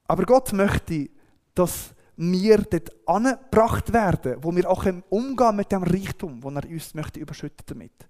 Aber 0.07 0.25
Gott 0.25 0.53
möchte, 0.53 1.09
dass 1.53 1.93
wir 2.15 2.57
dort 2.59 2.91
angebracht 3.07 3.91
werden, 3.91 4.37
wo 4.41 4.55
wir 4.55 4.69
auch 4.69 4.85
im 4.85 5.03
Umgang 5.09 5.55
mit 5.55 5.71
dem 5.71 5.83
Reichtum, 5.83 6.41
wo 6.41 6.49
er 6.49 6.67
uns 6.67 6.93
möchte 6.93 7.19
überschütten 7.19 7.65
damit. 7.65 8.07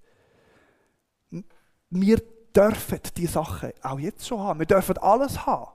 Wir 1.89 2.22
dürfen 2.56 3.00
die 3.17 3.28
Sachen 3.28 3.72
auch 3.82 4.00
jetzt 4.00 4.28
schon 4.28 4.39
haben. 4.39 4.60
Wir 4.60 4.65
dürfen 4.65 4.98
alles 4.98 5.46
haben. 5.46 5.72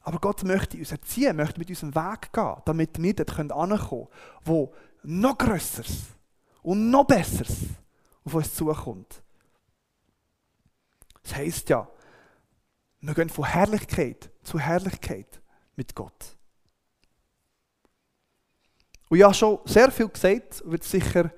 Aber 0.00 0.18
Gott 0.18 0.44
möchte 0.44 0.76
uns 0.76 0.92
erziehen, 0.92 1.36
möchte 1.36 1.58
mit 1.58 1.68
unserem 1.68 1.94
Weg 1.94 2.32
gehen, 2.32 2.56
damit 2.64 3.02
wir 3.02 3.14
dort 3.14 3.38
ankommen 3.38 3.78
können, 3.78 4.08
wo 4.44 4.72
noch 5.02 5.38
Größeres 5.38 6.06
und 6.62 6.90
noch 6.90 7.04
Besseres 7.04 7.66
auf 8.26 8.34
uns 8.34 8.54
zukommt. 8.54 9.22
Das 11.22 11.36
heisst 11.36 11.68
ja, 11.70 11.88
wir 13.00 13.14
gehen 13.14 13.30
von 13.30 13.44
Herrlichkeit 13.44 14.30
zu 14.42 14.58
Herrlichkeit 14.58 15.40
mit 15.76 15.94
Gott. 15.94 16.36
Und 19.08 19.18
ich 19.18 19.24
habe 19.24 19.34
schon 19.34 19.60
sehr 19.64 19.90
viel 19.90 20.08
gesagt, 20.08 20.62
wird 20.66 20.82
sicher 20.82 21.30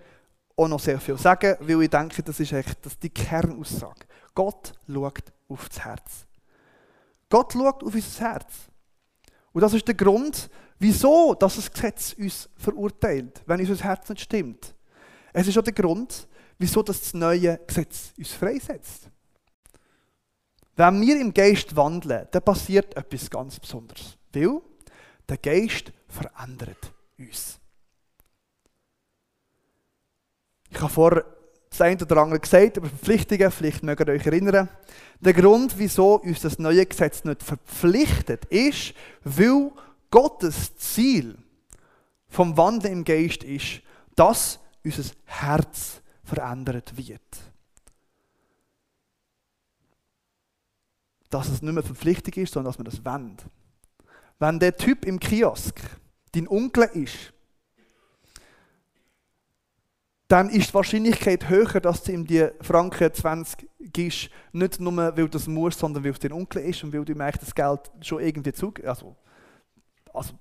auch 0.57 0.69
noch 0.69 0.81
sehr 0.81 0.99
viel 0.99 1.19
sagen, 1.19 1.57
weil 1.61 1.83
ich 1.83 1.91
denke, 1.91 2.23
das 2.23 2.41
ist 2.41 2.53
echt 2.53 2.85
das 2.85 2.95
ist 2.95 3.03
die 3.03 3.11
Kernaussage. 3.11 4.07
Gott 4.35 4.73
schaut 4.87 5.33
auf 5.49 5.69
das 5.69 5.85
Herz. 5.85 6.27
Gott 7.29 7.53
schaut 7.53 7.85
auf 7.85 7.95
unser 7.95 8.31
Herz. 8.33 8.55
Und 9.53 9.61
das 9.61 9.75
ist 9.75 9.87
der 9.87 9.95
Grund, 9.95 10.49
wieso 10.79 11.35
das 11.35 11.71
Gesetz 11.71 12.15
uns 12.15 12.49
verurteilt, 12.57 13.43
wenn 13.47 13.61
unser 13.61 13.85
Herz 13.85 14.09
nicht 14.09 14.23
stimmt. 14.23 14.75
Es 15.33 15.47
ist 15.47 15.59
auch 15.59 15.63
der 15.63 15.73
Grund, 15.73 16.28
wieso 16.59 16.83
das 16.83 17.15
neue 17.15 17.59
Gesetz 17.67 18.13
uns 18.19 18.33
freisetzt. 18.33 19.09
Wenn 20.77 21.01
wir 21.01 21.21
im 21.21 21.35
Geist 21.35 21.75
wandeln, 21.75 22.29
dann 22.31 22.43
passiert 22.43 22.97
etwas 22.97 23.31
ganz 23.31 23.59
Besonderes. 23.59 24.17
Weil 24.33 24.61
der 25.29 25.39
Geist 25.39 25.93
verändert 26.09 26.93
uns. 27.19 27.59
Ich 30.71 30.81
habe 30.81 30.93
vorher 30.93 31.25
das 31.71 31.81
eine 31.81 32.01
oder 32.01 32.19
andere 32.19 32.41
gesagt 32.41 32.77
über 32.77 32.89
Verpflichtungen, 32.89 33.51
vielleicht 33.51 33.83
mögt 33.83 34.01
ihr 34.01 34.13
euch 34.13 34.27
erinnern. 34.27 34.69
Der 35.21 35.33
Grund, 35.33 35.79
wieso 35.79 36.15
uns 36.21 36.41
das 36.41 36.59
neue 36.59 36.87
Gesetz 36.87 37.25
nicht 37.25 37.43
verpflichtet, 37.43 38.45
ist, 38.47 38.95
weil 39.25 39.73
Gottes 40.11 40.77
Ziel 40.77 41.37
vom 42.29 42.57
Wandeln 42.57 42.93
im 42.93 43.05
Geist 43.05 43.43
ist, 43.43 43.83
dass 44.15 44.61
unser 44.85 45.11
Herz 45.25 46.01
verändert 46.29 46.97
wird. 46.97 47.21
Dass 51.31 51.49
es 51.49 51.63
nicht 51.63 51.73
mehr 51.73 51.83
Verpflichtung 51.83 52.35
ist, 52.35 52.53
sondern 52.53 52.71
dass 52.71 52.79
man 52.79 52.85
das 52.87 53.05
wendet. 53.05 53.45
Wenn 54.39 54.59
der 54.59 54.77
Typ 54.77 55.05
im 55.05 55.19
Kiosk 55.19 55.81
dein 56.33 56.49
Onkel 56.49 56.85
ist, 56.95 57.33
dann 60.29 60.51
ist 60.51 60.71
die 60.71 60.75
Wahrscheinlichkeit 60.75 61.49
höher, 61.49 61.81
dass 61.81 62.03
du 62.03 62.13
ihm 62.13 62.27
die 62.27 62.47
Franken 62.61 63.13
20 63.13 63.67
gibst, 63.81 64.29
nicht 64.53 64.79
nur, 64.79 64.95
weil 64.97 65.13
du 65.15 65.29
das 65.29 65.47
musst, 65.47 65.79
sondern 65.79 66.05
weil 66.05 66.11
es 66.13 66.19
dein 66.19 66.33
Onkel 66.33 66.63
ist 66.63 66.85
und 66.85 66.93
weil 66.93 67.05
du 67.05 67.13
ihm 67.13 67.19
das 67.19 67.55
Geld 67.55 67.81
schon 68.03 68.21
irgendwie 68.21 68.53
zugibst. 68.53 68.89
Also, 68.89 69.17
also, 70.13 70.35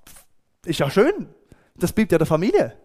ist 0.66 0.80
ja 0.80 0.90
schön. 0.90 1.30
Das 1.76 1.94
bleibt 1.94 2.12
ja 2.12 2.18
der 2.18 2.28
Familie. 2.28 2.78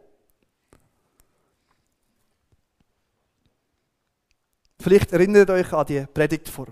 Vielleicht 4.83 5.13
erinnert 5.13 5.49
ihr 5.49 5.55
euch 5.55 5.73
an 5.73 5.87
die 5.87 6.05
Predigt 6.13 6.49
vor 6.49 6.67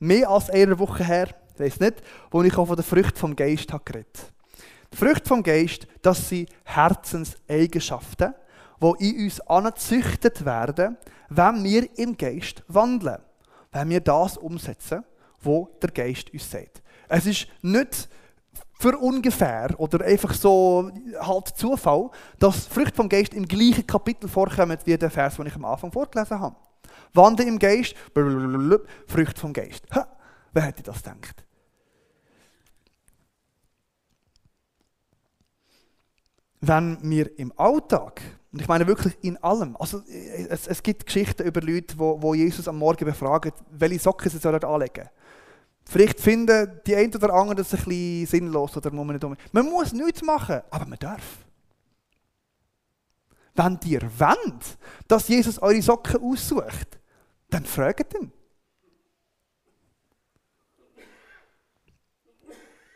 mehr 0.00 0.28
als 0.28 0.50
einer 0.50 0.78
Woche 0.78 1.04
her, 1.04 1.28
ich 1.54 1.60
weiß 1.60 1.80
nicht, 1.80 2.02
wo 2.30 2.42
ich 2.42 2.56
auch 2.58 2.66
von 2.66 2.74
der 2.74 2.84
Frucht 2.84 3.16
vom 3.16 3.36
Geist 3.36 3.72
habe 3.72 3.84
geredet. 3.84 4.32
Die 4.92 4.96
Frucht 4.96 5.26
vom 5.26 5.42
Geist, 5.42 5.86
das 6.02 6.28
sind 6.28 6.48
Herzenseigenschaften, 6.64 8.34
die 8.82 9.08
in 9.08 9.24
uns 9.24 9.40
angezüchtet 9.40 10.44
werden, 10.44 10.96
wenn 11.28 11.62
wir 11.62 11.88
im 11.98 12.16
Geist 12.16 12.64
wandeln. 12.66 13.22
Wenn 13.70 13.88
wir 13.88 14.00
das 14.00 14.36
umsetzen, 14.36 15.04
wo 15.40 15.68
der 15.80 15.90
Geist 15.90 16.32
uns 16.32 16.50
sagt. 16.50 16.82
Es 17.08 17.24
ist 17.24 17.46
nicht 17.62 18.08
für 18.80 18.98
ungefähr 18.98 19.74
oder 19.78 20.04
einfach 20.04 20.34
so 20.34 20.90
halt 21.20 21.48
Zufall, 21.56 22.10
dass 22.38 22.66
Früchte 22.66 22.96
vom 22.96 23.08
Geist 23.08 23.32
im 23.32 23.46
gleichen 23.46 23.86
Kapitel 23.86 24.28
vorkommen 24.28 24.76
wie 24.84 24.98
der 24.98 25.10
Vers, 25.10 25.36
den 25.36 25.46
ich 25.46 25.54
am 25.54 25.64
Anfang 25.64 25.92
vorgelesen 25.92 26.40
habe. 26.40 26.56
Wandel 27.14 27.46
im 27.46 27.58
Geist, 27.58 27.94
Früchte 29.06 29.40
vom 29.40 29.52
Geist. 29.52 29.84
Ha, 29.94 30.08
wer 30.52 30.62
hätte 30.62 30.82
das 30.82 31.02
gedacht? 31.02 31.44
Wenn 36.60 36.98
wir 37.02 37.38
im 37.38 37.52
Alltag, 37.56 38.22
und 38.52 38.60
ich 38.60 38.68
meine 38.68 38.86
wirklich 38.86 39.16
in 39.22 39.36
allem, 39.42 39.76
also 39.76 40.02
es, 40.08 40.66
es 40.66 40.82
gibt 40.82 41.04
Geschichten 41.04 41.42
über 41.42 41.60
Leute, 41.60 41.98
wo, 41.98 42.20
wo 42.22 42.34
Jesus 42.34 42.66
am 42.68 42.78
Morgen 42.78 43.04
befragen, 43.04 43.52
welche 43.70 43.98
Socken 43.98 44.30
sie 44.30 44.38
sollen 44.38 44.62
anlegen. 44.64 45.08
Vielleicht 45.84 46.18
finden 46.18 46.80
die 46.86 46.96
einen 46.96 47.14
oder 47.14 47.34
anderen 47.34 47.58
das 47.58 47.74
ein 47.74 47.84
bisschen 47.84 48.26
sinnlos 48.26 48.76
oder 48.76 48.90
muss 48.90 49.06
man 49.06 49.16
nicht 49.16 49.24
um. 49.24 49.36
Man 49.52 49.66
muss 49.66 49.92
nichts 49.92 50.22
machen, 50.22 50.62
aber 50.70 50.86
man 50.86 50.98
darf. 50.98 51.44
Wenn 53.54 53.78
ihr 53.84 54.00
wollt, 54.18 54.78
dass 55.06 55.28
Jesus 55.28 55.58
eure 55.60 55.82
Socken 55.82 56.22
aussucht, 56.22 56.98
dann 57.48 57.64
fragt 57.64 58.14
ihn. 58.14 58.32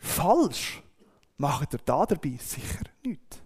Falsch 0.01 0.83
macht 1.37 1.75
er 1.75 1.81
da 1.85 2.07
dabei 2.07 2.37
sicher 2.41 2.85
nichts. 3.05 3.39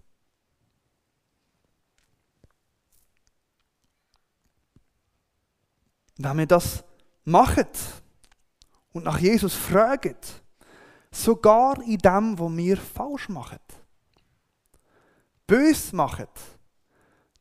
Wenn 6.17 6.37
wir 6.37 6.47
das 6.47 6.83
machen, 7.25 7.67
und 8.93 9.05
nach 9.05 9.19
Jesus 9.19 9.55
fragen, 9.55 10.15
sogar 11.11 11.81
in 11.81 11.97
dem, 11.97 12.39
was 12.39 12.57
wir 12.57 12.77
falsch 12.77 13.29
machen, 13.29 13.59
bös 15.47 15.91
machen, 15.91 16.27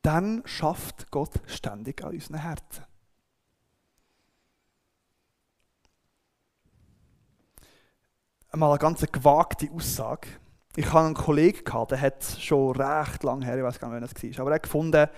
dann 0.00 0.42
schafft 0.46 1.10
Gott 1.10 1.40
ständig 1.46 2.02
an 2.02 2.12
unseren 2.12 2.38
Herzen. 2.38 2.84
Einmal 8.52 8.68
eine 8.68 8.78
ganz 8.78 9.00
gewagte 9.10 9.70
Aussage. 9.74 10.28
Ich 10.76 10.84
hatte 10.84 11.06
einen 11.06 11.14
Kollegen, 11.14 11.64
der 11.88 12.00
hat 12.00 12.22
schon 12.38 12.76
recht 12.76 13.22
lange 13.22 13.46
her, 13.46 13.56
ich 13.56 13.64
weiß 13.64 13.80
gar 13.80 13.88
nicht, 13.88 14.14
wann 14.14 14.30
es 14.30 14.38
war, 14.38 14.42
aber 14.42 14.50
er 14.50 14.54
hat 14.56 14.62
gefunden, 14.62 15.08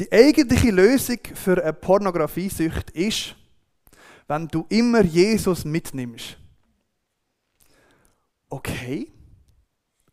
die 0.00 0.10
eigentliche 0.10 0.70
Lösung 0.70 1.18
für 1.34 1.62
eine 1.62 1.74
Pornografiesucht 1.74 2.90
ist, 2.92 3.34
wenn 4.28 4.48
du 4.48 4.64
immer 4.70 5.02
Jesus 5.02 5.66
mitnimmst. 5.66 6.38
Okay, 8.48 9.12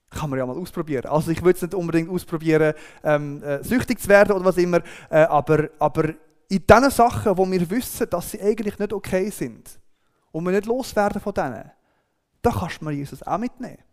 kann 0.10 0.30
man 0.30 0.40
ja 0.40 0.46
mal 0.46 0.58
ausprobieren. 0.58 1.06
Also 1.06 1.32
ich 1.32 1.42
würde 1.42 1.56
es 1.56 1.62
nicht 1.62 1.74
unbedingt 1.74 2.10
ausprobieren, 2.10 2.74
ähm, 3.04 3.42
äh, 3.44 3.64
süchtig 3.64 4.02
zu 4.02 4.10
werden 4.10 4.36
oder 4.36 4.44
was 4.44 4.58
immer, 4.58 4.82
äh, 5.10 5.20
aber, 5.20 5.70
aber 5.80 6.10
in 6.50 6.68
den 6.68 6.90
Sachen, 6.90 7.38
wo 7.38 7.50
wir 7.50 7.70
wissen, 7.70 8.10
dass 8.10 8.32
sie 8.32 8.42
eigentlich 8.42 8.78
nicht 8.78 8.92
okay 8.92 9.30
sind 9.30 9.80
und 10.34 10.44
wir 10.44 10.52
nicht 10.52 10.66
loswerden 10.66 11.22
von 11.22 11.34
denen, 11.34 11.72
da 12.46 12.52
kannst 12.52 12.80
du 12.80 12.86
mir 12.86 12.92
Jesus 12.92 13.24
auch 13.24 13.40
mitnehmen. 13.40 13.84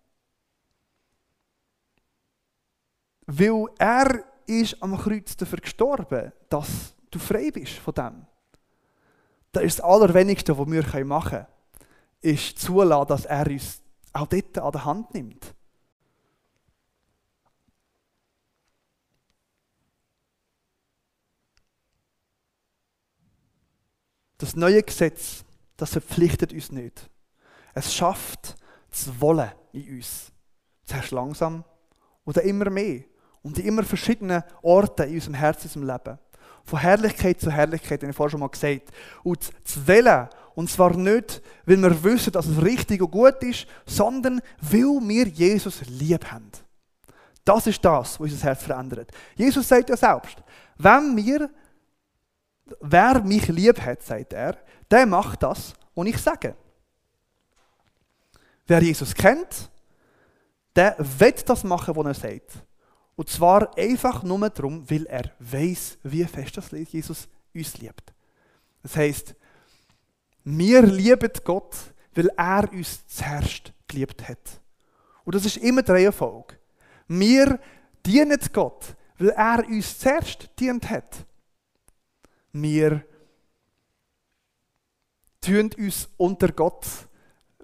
Weil 3.26 3.66
er 3.78 4.24
ist 4.46 4.82
am 4.82 4.96
Kreuz 4.98 5.34
dafür 5.36 5.58
gestorben, 5.58 6.32
dass 6.50 6.94
du 7.10 7.18
frei 7.18 7.50
bist 7.50 7.74
von 7.74 7.94
dem. 7.94 8.26
Das 9.52 9.62
ist 9.62 9.78
das 9.78 9.84
Allerwenigste, 9.86 10.58
was 10.58 10.66
wir 10.70 11.04
machen 11.06 11.30
können, 11.30 11.46
ist 12.20 12.58
zulassen, 12.58 13.08
dass 13.08 13.24
er 13.24 13.46
uns 13.46 13.82
auch 14.12 14.26
dort 14.26 14.58
an 14.58 14.72
der 14.72 14.84
Hand 14.84 15.14
nimmt. 15.14 15.54
Das 24.36 24.56
neue 24.56 24.82
Gesetz, 24.82 25.44
das 25.76 25.92
verpflichtet 25.92 26.52
uns 26.52 26.70
nicht. 26.70 27.11
Es 27.74 27.94
schafft 27.94 28.56
das 28.90 29.20
Wollen 29.20 29.50
in 29.72 29.96
uns. 29.96 30.30
Zuerst 30.84 31.10
langsam 31.10 31.64
oder 32.24 32.42
immer 32.42 32.70
mehr. 32.70 33.02
Und 33.42 33.58
in 33.58 33.66
immer 33.66 33.82
verschiedenen 33.82 34.42
Orten 34.62 35.08
in 35.08 35.14
unserem 35.14 35.34
Herzen, 35.34 35.70
in 35.74 35.82
unserem 35.82 35.96
Leben. 36.04 36.18
Von 36.64 36.78
Herrlichkeit 36.78 37.40
zu 37.40 37.50
Herrlichkeit, 37.50 38.02
habe 38.02 38.10
ich 38.10 38.16
vorher 38.16 38.30
schon 38.30 38.40
mal 38.40 38.48
gesagt. 38.48 38.90
Und 39.24 39.50
zu 39.66 39.86
wählen, 39.86 40.28
und 40.54 40.70
zwar 40.70 40.96
nicht, 40.96 41.42
weil 41.64 41.78
wir 41.78 42.04
wissen, 42.04 42.32
dass 42.32 42.46
es 42.46 42.62
richtig 42.62 43.00
und 43.00 43.10
gut 43.10 43.42
ist, 43.42 43.66
sondern 43.86 44.40
weil 44.60 45.00
wir 45.08 45.26
Jesus 45.26 45.80
lieb 45.88 46.30
haben. 46.30 46.50
Das 47.44 47.66
ist 47.66 47.84
das, 47.84 48.20
was 48.20 48.32
unser 48.32 48.46
Herz 48.46 48.62
verändert. 48.62 49.10
Jesus 49.34 49.66
sagt 49.66 49.88
ja 49.88 49.96
selbst, 49.96 50.36
wenn 50.78 51.14
mir, 51.14 51.50
wer 52.80 53.20
mich 53.22 53.48
lieb 53.48 53.80
hat, 53.80 54.02
sagt 54.02 54.32
er, 54.32 54.58
der 54.90 55.06
macht 55.06 55.42
das, 55.42 55.74
was 55.94 56.06
ich 56.06 56.18
sage. 56.18 56.54
Wer 58.66 58.82
Jesus 58.82 59.14
kennt, 59.14 59.70
der 60.74 60.96
wird 60.98 61.48
das 61.48 61.64
machen, 61.64 61.94
was 61.96 62.06
er 62.06 62.14
sagt. 62.14 62.52
Und 63.14 63.28
zwar 63.28 63.76
einfach 63.76 64.22
nur 64.22 64.48
darum, 64.50 64.88
weil 64.90 65.06
er 65.06 65.32
weiß, 65.38 65.98
wie 66.04 66.24
fest 66.24 66.56
das 66.56 66.70
Jesus 66.70 67.28
uns 67.54 67.78
liebt. 67.78 68.12
Das 68.82 68.96
heißt, 68.96 69.34
wir 70.44 70.82
lieben 70.82 71.30
Gott, 71.44 71.76
weil 72.14 72.28
er 72.36 72.72
uns 72.72 73.06
zuerst 73.06 73.72
geliebt 73.86 74.26
hat. 74.28 74.60
Und 75.24 75.34
das 75.34 75.44
ist 75.44 75.58
immer 75.58 75.82
die 75.82 75.92
Reihenfolge. 75.92 76.58
Wir 77.06 77.60
dienen 78.04 78.40
Gott, 78.52 78.96
weil 79.18 79.30
er 79.30 79.64
uns 79.66 79.98
zuerst 79.98 80.50
dient 80.58 80.88
hat. 80.88 81.26
Wir 82.52 83.04
tun 85.40 85.70
uns 85.76 86.08
unter 86.16 86.48
Gott 86.52 86.86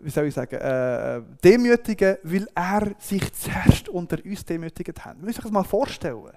wie 0.00 0.10
soll 0.10 0.26
ich 0.26 0.34
sagen, 0.34 0.56
äh, 0.56 1.22
demütigen, 1.42 2.18
weil 2.22 2.48
er 2.54 2.94
sich 2.98 3.32
zuerst 3.32 3.88
unter 3.88 4.24
uns 4.24 4.44
demütigt 4.44 5.04
hat. 5.04 5.16
Wir 5.16 5.24
müssen 5.24 5.38
uns 5.38 5.44
das 5.44 5.52
mal 5.52 5.64
vorstellen. 5.64 6.36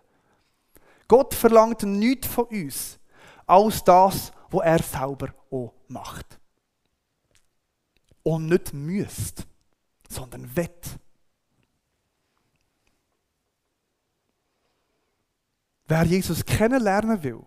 Gott 1.08 1.34
verlangt 1.34 1.84
nichts 1.84 2.28
von 2.28 2.46
uns, 2.46 3.00
als 3.46 3.84
das, 3.84 4.32
was 4.50 4.66
er 4.66 4.82
selber 4.82 5.34
auch 5.52 5.74
macht. 5.88 6.40
Und 8.24 8.48
nicht 8.48 8.74
müsst, 8.74 9.46
sondern 10.08 10.56
wett. 10.56 10.88
Wer 15.86 16.04
Jesus 16.04 16.46
kennenlernen 16.46 17.22
will, 17.24 17.42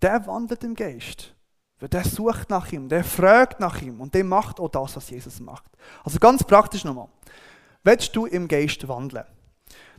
der 0.00 0.24
wandelt 0.26 0.62
im 0.62 0.74
Geist. 0.74 1.34
Der 1.88 2.04
sucht 2.04 2.48
nach 2.48 2.70
ihm, 2.70 2.88
der 2.88 3.02
fragt 3.02 3.58
nach 3.58 3.82
ihm 3.82 4.00
und 4.00 4.14
der 4.14 4.24
macht 4.24 4.60
auch 4.60 4.68
das, 4.68 4.96
was 4.96 5.10
Jesus 5.10 5.40
macht. 5.40 5.64
Also 6.04 6.18
ganz 6.18 6.44
praktisch 6.44 6.84
nochmal. 6.84 7.08
Willst 7.82 8.14
du 8.14 8.26
im 8.26 8.46
Geist 8.46 8.86
wandeln? 8.86 9.24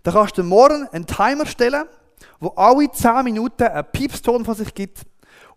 Dann 0.02 0.14
kannst 0.14 0.38
du 0.38 0.44
morgen 0.44 0.88
einen 0.92 1.06
Timer 1.06 1.46
stellen, 1.46 1.86
wo 2.40 2.50
alle 2.50 2.90
10 2.90 3.24
Minuten 3.24 3.64
einen 3.64 3.86
Piepston 3.92 4.46
von 4.46 4.56
sich 4.56 4.74
gibt. 4.74 5.06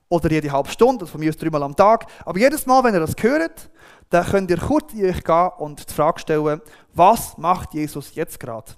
Oder 0.08 0.30
jede 0.30 0.50
halbe 0.52 0.68
Stunde, 0.68 1.02
also 1.02 1.12
von 1.12 1.20
mir 1.20 1.30
aus 1.30 1.36
dreimal 1.36 1.62
am 1.64 1.74
Tag. 1.74 2.06
Aber 2.24 2.38
jedes 2.38 2.64
Mal, 2.64 2.82
wenn 2.84 2.94
ihr 2.94 3.00
das 3.00 3.14
hört, 3.20 3.70
dann 4.10 4.24
könnt 4.24 4.50
ihr 4.50 4.58
kurz 4.58 4.92
in 4.92 5.04
euch 5.04 5.22
gehen 5.22 5.50
und 5.58 5.88
die 5.88 5.92
Frage 5.92 6.20
stellen, 6.20 6.60
was 6.94 7.36
macht 7.38 7.74
Jesus 7.74 8.14
jetzt 8.14 8.38
gerade? 8.38 8.72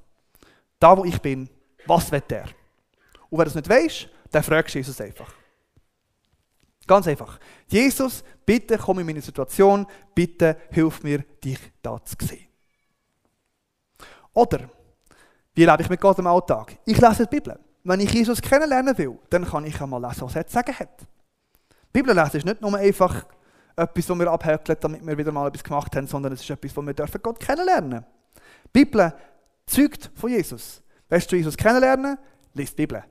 Da, 0.80 0.96
wo 0.96 1.04
ich 1.04 1.20
bin, 1.20 1.50
was 1.86 2.10
will 2.10 2.22
er? 2.30 2.44
Und 3.28 3.38
wer 3.38 3.44
das 3.44 3.54
nicht 3.54 3.68
weiß, 3.68 4.06
dann 4.30 4.42
fragst 4.42 4.74
du 4.74 4.78
Jesus 4.78 5.00
einfach. 5.00 5.37
Ganz 6.88 7.06
einfach. 7.06 7.38
Jesus, 7.68 8.24
bitte 8.44 8.78
komm 8.78 8.98
in 9.00 9.06
meine 9.06 9.20
Situation, 9.20 9.86
bitte 10.14 10.56
hilf 10.70 11.02
mir, 11.02 11.18
dich 11.44 11.60
da 11.82 12.02
zu 12.02 12.16
sehen. 12.26 12.48
Oder, 14.32 14.70
wie 15.54 15.64
lebe 15.64 15.82
ich 15.82 15.90
mit 15.90 16.00
Gott 16.00 16.18
im 16.18 16.26
Alltag? 16.26 16.78
Ich 16.86 16.98
lese 16.98 17.26
die 17.26 17.36
Bibel. 17.36 17.58
Wenn 17.84 18.00
ich 18.00 18.12
Jesus 18.12 18.40
kennenlernen 18.40 18.96
will, 18.96 19.18
dann 19.28 19.44
kann 19.44 19.64
ich 19.66 19.80
einmal 19.80 20.00
lesen, 20.00 20.22
was 20.22 20.34
er 20.34 20.46
zu 20.46 20.54
sagen 20.54 20.78
hat. 20.78 21.06
Bibel 21.92 22.14
lesen 22.14 22.36
ist 22.38 22.46
nicht 22.46 22.60
nur 22.60 22.74
einfach 22.74 23.26
etwas, 23.76 24.08
was 24.08 24.18
wir 24.18 24.30
abhäkeln, 24.30 24.78
damit 24.80 25.06
wir 25.06 25.18
wieder 25.18 25.30
mal 25.30 25.48
etwas 25.48 25.62
gemacht 25.62 25.94
haben, 25.94 26.06
sondern 26.06 26.32
es 26.32 26.40
ist 26.40 26.50
etwas, 26.50 26.76
wo 26.76 26.82
wir 26.82 26.94
dürfen 26.94 27.20
Gott 27.22 27.38
kennenlernen 27.38 28.04
Die 28.74 28.84
Bibel 28.84 29.12
zeugt 29.66 30.10
von 30.14 30.30
Jesus. 30.30 30.82
Willst 31.08 31.30
du 31.30 31.36
Jesus 31.36 31.56
kennenlernen? 31.56 32.16
Lies 32.54 32.70
die 32.70 32.86
Bibel. 32.86 33.04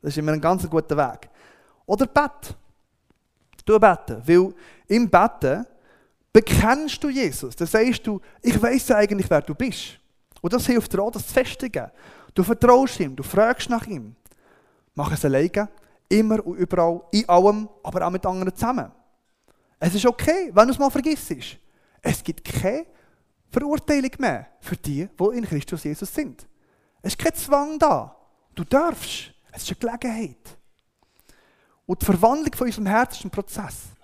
Das 0.00 0.10
ist 0.10 0.18
immer 0.18 0.32
ein 0.32 0.40
ganz 0.40 0.68
guter 0.68 0.96
Weg. 0.96 1.28
Oder 1.86 2.06
Bett. 2.06 2.56
Du 3.64 3.78
beten. 3.78 4.22
Weil 4.24 4.54
im 4.88 5.08
Beten 5.08 5.66
bekennst 6.32 7.02
du 7.02 7.08
Jesus. 7.08 7.56
Dann 7.56 7.66
sagst 7.66 8.06
du, 8.06 8.20
ich 8.42 8.60
weiß 8.60 8.90
eigentlich, 8.92 9.28
wer 9.30 9.42
du 9.42 9.54
bist. 9.54 9.98
Und 10.40 10.52
das 10.52 10.66
hilft 10.66 10.92
dir 10.92 11.02
auch, 11.02 11.10
das 11.10 11.26
zu 11.26 11.32
festigen. 11.32 11.90
Du 12.34 12.42
vertraust 12.42 13.00
ihm, 13.00 13.16
du 13.16 13.22
fragst 13.22 13.70
nach 13.70 13.86
ihm. 13.86 14.14
Mach 14.94 15.12
es 15.12 15.24
alleine, 15.24 15.68
immer 16.08 16.44
und 16.44 16.56
überall, 16.56 17.02
in 17.12 17.28
allem, 17.28 17.68
aber 17.82 18.06
auch 18.06 18.10
mit 18.10 18.26
anderen 18.26 18.54
zusammen. 18.54 18.90
Es 19.78 19.94
ist 19.94 20.06
okay, 20.06 20.50
wenn 20.52 20.66
du 20.66 20.72
es 20.72 20.78
mal 20.78 20.90
vergisst. 20.90 21.32
Es 22.02 22.22
gibt 22.22 22.44
keine 22.44 22.86
Verurteilung 23.50 24.10
mehr 24.18 24.48
für 24.60 24.76
die, 24.76 25.08
die 25.08 25.36
in 25.36 25.44
Christus 25.44 25.84
Jesus 25.84 26.12
sind. 26.12 26.46
Es 27.02 27.12
ist 27.12 27.18
kein 27.18 27.34
Zwang 27.34 27.78
da. 27.78 28.14
Du 28.54 28.64
darfst. 28.64 29.32
Es 29.52 29.62
ist 29.62 29.70
eine 29.70 29.78
Gelegenheit. 29.78 30.58
Und 31.86 32.00
die 32.00 32.06
Verwandlung 32.06 32.54
von 32.54 32.66
unserem 32.66 32.86
Herz 32.86 33.16
ist 33.16 33.24
ein 33.24 33.30
Prozess. 33.30 33.94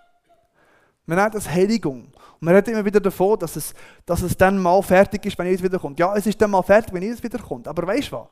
Wir 1.07 1.17
nennen 1.17 1.33
das 1.33 1.49
Heiligung. 1.49 2.05
Und 2.05 2.43
man 2.43 2.55
redet 2.55 2.69
immer 2.69 2.85
wieder 2.85 3.01
davon, 3.01 3.39
dass 3.39 3.57
es, 3.57 3.75
dass 4.07 4.23
es 4.23 4.37
dann 4.37 4.59
mal 4.59 4.81
fertig 4.83 5.25
ist, 5.27 5.37
wenn 5.39 5.47
Jesus 5.47 5.65
wiederkommt. 5.65 5.99
Ja, 5.99 6.15
es 6.15 6.27
ist 6.27 6.41
dann 6.41 6.51
mal 6.51 6.63
fertig, 6.63 6.93
wenn 6.93 7.03
Jesus 7.03 7.23
wiederkommt. 7.23 7.67
Aber 7.67 7.87
weißt 7.87 8.13
du 8.13 8.17
was? 8.17 8.29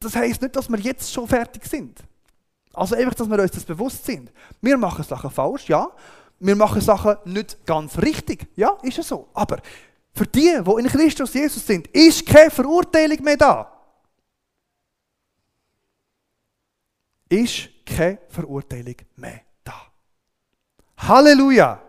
Das 0.00 0.16
heisst 0.16 0.42
nicht, 0.42 0.54
dass 0.54 0.68
wir 0.68 0.78
jetzt 0.78 1.12
schon 1.12 1.26
fertig 1.26 1.64
sind. 1.64 2.00
Also 2.74 2.96
einfach, 2.96 3.14
dass 3.14 3.28
wir 3.28 3.38
uns 3.38 3.52
das 3.52 3.64
bewusst 3.64 4.04
sind. 4.04 4.32
Wir 4.60 4.76
machen 4.76 5.04
Sachen 5.04 5.30
falsch, 5.30 5.68
ja. 5.68 5.88
Wir 6.40 6.56
machen 6.56 6.80
Sachen 6.80 7.16
nicht 7.24 7.64
ganz 7.64 7.96
richtig. 7.98 8.48
Ja, 8.56 8.76
ist 8.82 8.98
es 8.98 9.08
so. 9.08 9.28
Aber 9.32 9.60
für 10.12 10.26
die, 10.26 10.60
die 10.62 10.80
in 10.80 10.86
Christus 10.88 11.32
Jesus 11.32 11.66
sind, 11.66 11.86
ist 11.88 12.26
keine 12.26 12.50
Verurteilung 12.50 13.22
mehr 13.22 13.36
da. 13.36 13.70
Ist 17.28 17.70
keine 17.84 18.18
Verurteilung 18.28 18.96
mehr 19.16 19.40
da. 19.62 19.80
Halleluja! 20.96 21.80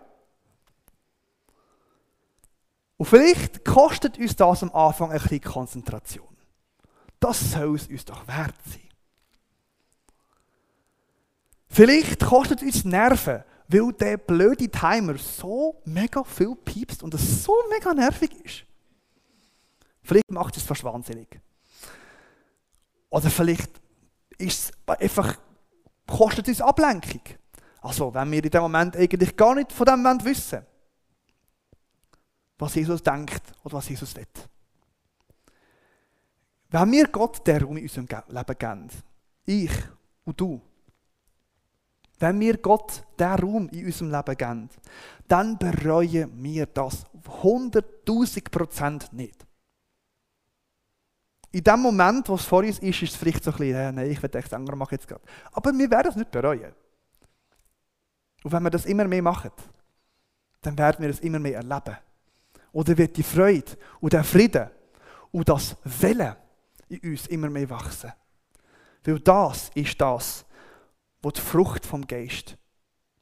Und 2.98 3.06
vielleicht 3.06 3.66
kostet 3.66 4.18
uns 4.18 4.36
das 4.36 4.64
am 4.64 4.72
Anfang 4.74 5.12
ein 5.12 5.20
bisschen 5.20 5.42
Konzentration. 5.42 6.36
Das 7.20 7.52
soll 7.52 7.76
es 7.76 7.88
uns 7.88 8.06
doch 8.06 8.28
wert 8.28 8.56
sein. 8.66 8.82
Vielleicht 11.68 12.22
kostet 12.22 12.62
uns 12.62 12.86
Nerven, 12.86 13.44
weil 13.68 13.92
der 13.94 14.18
blöde 14.18 14.70
Timer 14.70 15.18
so 15.18 15.82
mega 15.86 16.24
viel 16.24 16.56
piepst 16.56 17.04
und 17.04 17.14
es 17.14 17.44
so 17.44 17.54
mega 17.70 17.94
nervig 17.94 18.32
ist. 18.44 18.66
Vielleicht 20.02 20.32
macht 20.32 20.56
es 20.56 20.64
fast 20.64 20.84
wahnsinnig. 20.84 21.40
Oder 23.10 23.30
vielleicht 23.30 23.72
ist 24.38 24.70
es 24.70 24.72
einfach, 25.00 25.38
kostet 26.08 26.48
uns 26.48 26.62
Ablenkung. 26.62 27.22
Also, 27.82 28.14
wenn 28.14 28.32
wir 28.32 28.44
in 28.44 28.50
dem 28.50 28.62
Moment 28.62 28.96
eigentlich 28.96 29.36
gar 29.36 29.56
nicht 29.56 29.72
von 29.72 29.86
dem 29.86 30.04
wissen 30.24 30.66
was 32.58 32.76
Jesus 32.76 33.04
denkt 33.04 33.42
oder 33.64 33.76
was 33.76 33.90
Jesus 33.90 34.16
will. 34.16 34.26
Wenn 36.70 36.92
wir 36.92 37.08
Gott 37.08 37.46
der 37.46 37.62
Raum 37.62 37.78
in 37.78 37.84
unserem 37.84 38.08
Leben 38.28 38.58
geben, 38.58 38.90
ich 39.46 39.72
und 40.24 40.40
du, 40.40 40.62
wenn 42.20 42.40
wir 42.40 42.58
Gott 42.58 43.04
den 43.20 43.28
Raum 43.28 43.70
in 43.70 43.86
unserem 43.86 44.12
Leben 44.12 44.38
geben, 44.38 44.70
dann 45.28 45.58
bereuen 45.58 46.32
wir 46.44 46.66
das 46.66 47.06
100.000 47.42 48.50
Prozent 48.50 49.14
nicht. 49.14 49.46
In 51.56 51.64
dem 51.64 51.80
Moment, 51.80 52.28
wo 52.28 52.36
es 52.36 52.44
vor 52.44 52.64
uns 52.64 52.80
ist, 52.80 53.02
ist 53.02 53.14
es 53.14 53.16
vielleicht 53.16 53.42
so 53.42 53.50
ein 53.50 53.56
bisschen, 53.56 53.76
äh, 53.76 53.90
nein, 53.90 54.12
ich 54.12 54.22
will 54.22 54.36
echt 54.36 54.54
andere 54.54 54.76
machen 54.76 54.96
jetzt 54.96 55.08
gerade. 55.08 55.24
Aber 55.54 55.72
wir 55.72 55.90
werden 55.90 56.10
es 56.10 56.18
nicht 56.18 56.30
bereuen. 56.30 56.74
Und 58.44 58.52
wenn 58.52 58.62
wir 58.62 58.70
das 58.70 58.86
immer 58.86 59.06
mehr 59.06 59.22
machen, 59.22 59.52
dann 60.60 60.78
werden 60.78 61.02
wir 61.02 61.10
es 61.10 61.22
immer 61.22 61.40
mehr 61.40 61.56
erleben. 61.56 61.98
Oder 62.74 62.98
wird 62.98 63.16
die 63.16 63.24
Freude 63.24 63.72
und 64.02 64.12
der 64.12 64.26
Frieden 64.26 64.70
und 65.32 65.48
das 65.48 65.78
Wille 65.86 66.36
in 66.90 67.12
uns 67.12 67.28
immer 67.28 67.50
mehr 67.50 67.70
wachsen. 67.70 68.12
Weil 69.06 69.22
das 69.22 69.72
ist 69.76 70.02
das, 70.02 70.46
was 71.22 71.34
die 71.36 71.40
Frucht 71.42 71.86
vom 71.86 72.06
Geist 72.06 72.58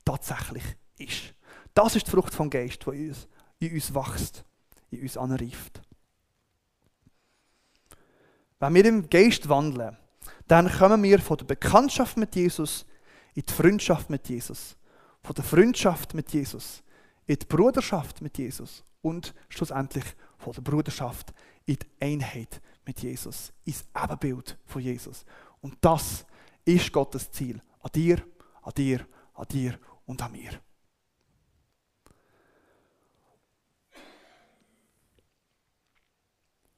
tatsächlich 0.04 0.64
ist. 0.98 1.36
Das 1.76 1.96
ist 1.96 2.08
die 2.08 2.12
Frucht 2.12 2.34
vom 2.34 2.50
Geist, 2.50 2.84
die 2.88 3.14
in 3.60 3.74
uns 3.76 3.94
wächst, 3.94 4.44
in 4.90 5.04
uns 5.04 5.18
anreift. 5.18 5.84
Wenn 8.60 8.74
wir 8.76 8.86
im 8.86 9.10
Geist 9.10 9.50
wandeln, 9.50 9.98
dann 10.48 10.72
kommen 10.72 11.04
wir 11.04 11.20
von 11.20 11.38
der 11.38 11.46
Bekanntschaft 11.46 12.18
mit 12.18 12.36
Jesus 12.36 12.86
in 13.34 13.44
die 13.48 13.54
Freundschaft 13.54 14.10
mit 14.10 14.30
Jesus. 14.30 14.78
Von 15.22 15.36
der 15.36 15.44
Freundschaft 15.44 16.14
mit 16.14 16.32
Jesus 16.32 16.84
in 17.26 17.38
die 17.38 17.46
Bruderschaft 17.46 18.22
mit 18.22 18.38
Jesus 18.38 18.84
und 19.02 19.34
schlussendlich 19.50 20.04
von 20.38 20.54
der 20.54 20.62
Bruderschaft 20.62 21.34
in 21.66 21.78
die 21.78 22.06
Einheit 22.06 22.62
mit 22.86 23.00
Jesus, 23.00 23.54
ins 23.64 23.86
Ebenbild 23.96 24.58
von 24.66 24.82
Jesus. 24.82 25.26
Und 25.62 25.78
das 25.82 26.26
ist 26.66 26.92
Gottes 26.92 27.32
Ziel. 27.32 27.62
An 27.80 27.92
dir, 27.94 28.22
an 28.62 28.74
dir, 28.76 29.08
an 29.34 29.48
dir 29.48 29.80
und 30.06 30.22
an 30.22 30.32
mir. 30.32 30.52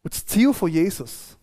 Und 0.04 0.14
das 0.14 0.26
Ziel 0.26 0.54
von 0.54 0.72
Jesus 0.72 1.38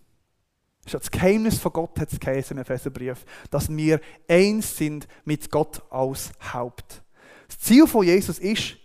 ist 0.85 0.95
das 0.95 1.11
Geheimnis 1.11 1.59
von 1.59 1.73
Gott, 1.73 1.99
hat 2.01 2.13
es 2.13 2.19
geheißen 2.19 2.57
im 2.57 2.63
Epheserbrief, 2.63 3.25
dass 3.51 3.69
wir 3.69 4.01
eins 4.29 4.77
sind 4.77 5.07
mit 5.25 5.51
Gott 5.51 5.83
als 5.91 6.33
Haupt. 6.53 7.03
Das 7.47 7.59
Ziel 7.59 7.87
von 7.87 8.05
Jesus 8.05 8.39
ist, 8.39 8.77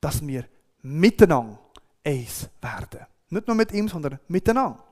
dass 0.00 0.24
wir 0.26 0.44
miteinander 0.82 1.58
eins 2.04 2.48
werden. 2.60 3.06
Nicht 3.28 3.46
nur 3.46 3.56
mit 3.56 3.72
ihm, 3.72 3.88
sondern 3.88 4.18
miteinander. 4.28 4.82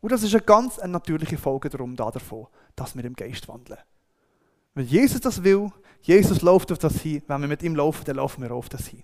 Und 0.00 0.12
das 0.12 0.22
ist 0.22 0.34
eine 0.34 0.42
ganz 0.42 0.78
natürliche 0.78 1.38
Folge 1.38 1.68
darum, 1.68 1.96
davon, 1.96 2.46
dass 2.74 2.94
wir 2.94 3.04
im 3.04 3.14
Geist 3.14 3.48
wandeln. 3.48 3.80
Wenn 4.74 4.86
Jesus 4.86 5.20
das 5.20 5.42
will, 5.42 5.70
Jesus 6.02 6.42
läuft 6.42 6.70
auf 6.70 6.78
das 6.78 7.00
hin, 7.00 7.22
wenn 7.26 7.40
wir 7.40 7.48
mit 7.48 7.62
ihm 7.62 7.74
laufen, 7.74 8.04
dann 8.04 8.16
laufen 8.16 8.42
wir 8.42 8.52
auf 8.52 8.68
das 8.68 8.86
hin. 8.86 9.02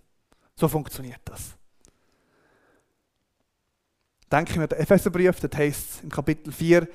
So 0.54 0.68
funktioniert 0.68 1.20
das. 1.24 1.56
Denke 4.32 4.52
ich 4.52 4.58
mir, 4.58 4.66
der 4.66 4.80
Epheserbrief, 4.80 5.40
das 5.40 5.50
heißt 5.54 6.04
im 6.04 6.08
Kapitel 6.08 6.50
4, 6.50 6.88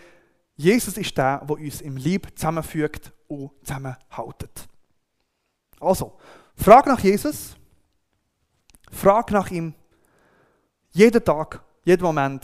Jesus 0.56 0.98
ist 0.98 1.16
der, 1.16 1.38
der 1.46 1.56
uns 1.56 1.82
im 1.82 1.96
Lieb 1.96 2.28
zusammenfügt 2.36 3.14
und 3.28 3.52
zusammenhaltet. 3.62 4.68
Also, 5.80 6.18
Frage 6.56 6.90
nach 6.90 7.00
Jesus, 7.00 7.56
Frag 8.92 9.30
nach 9.32 9.52
ihm. 9.52 9.76
Jeden 10.92 11.24
Tag, 11.24 11.62
jeden 11.84 12.04
Moment, 12.04 12.44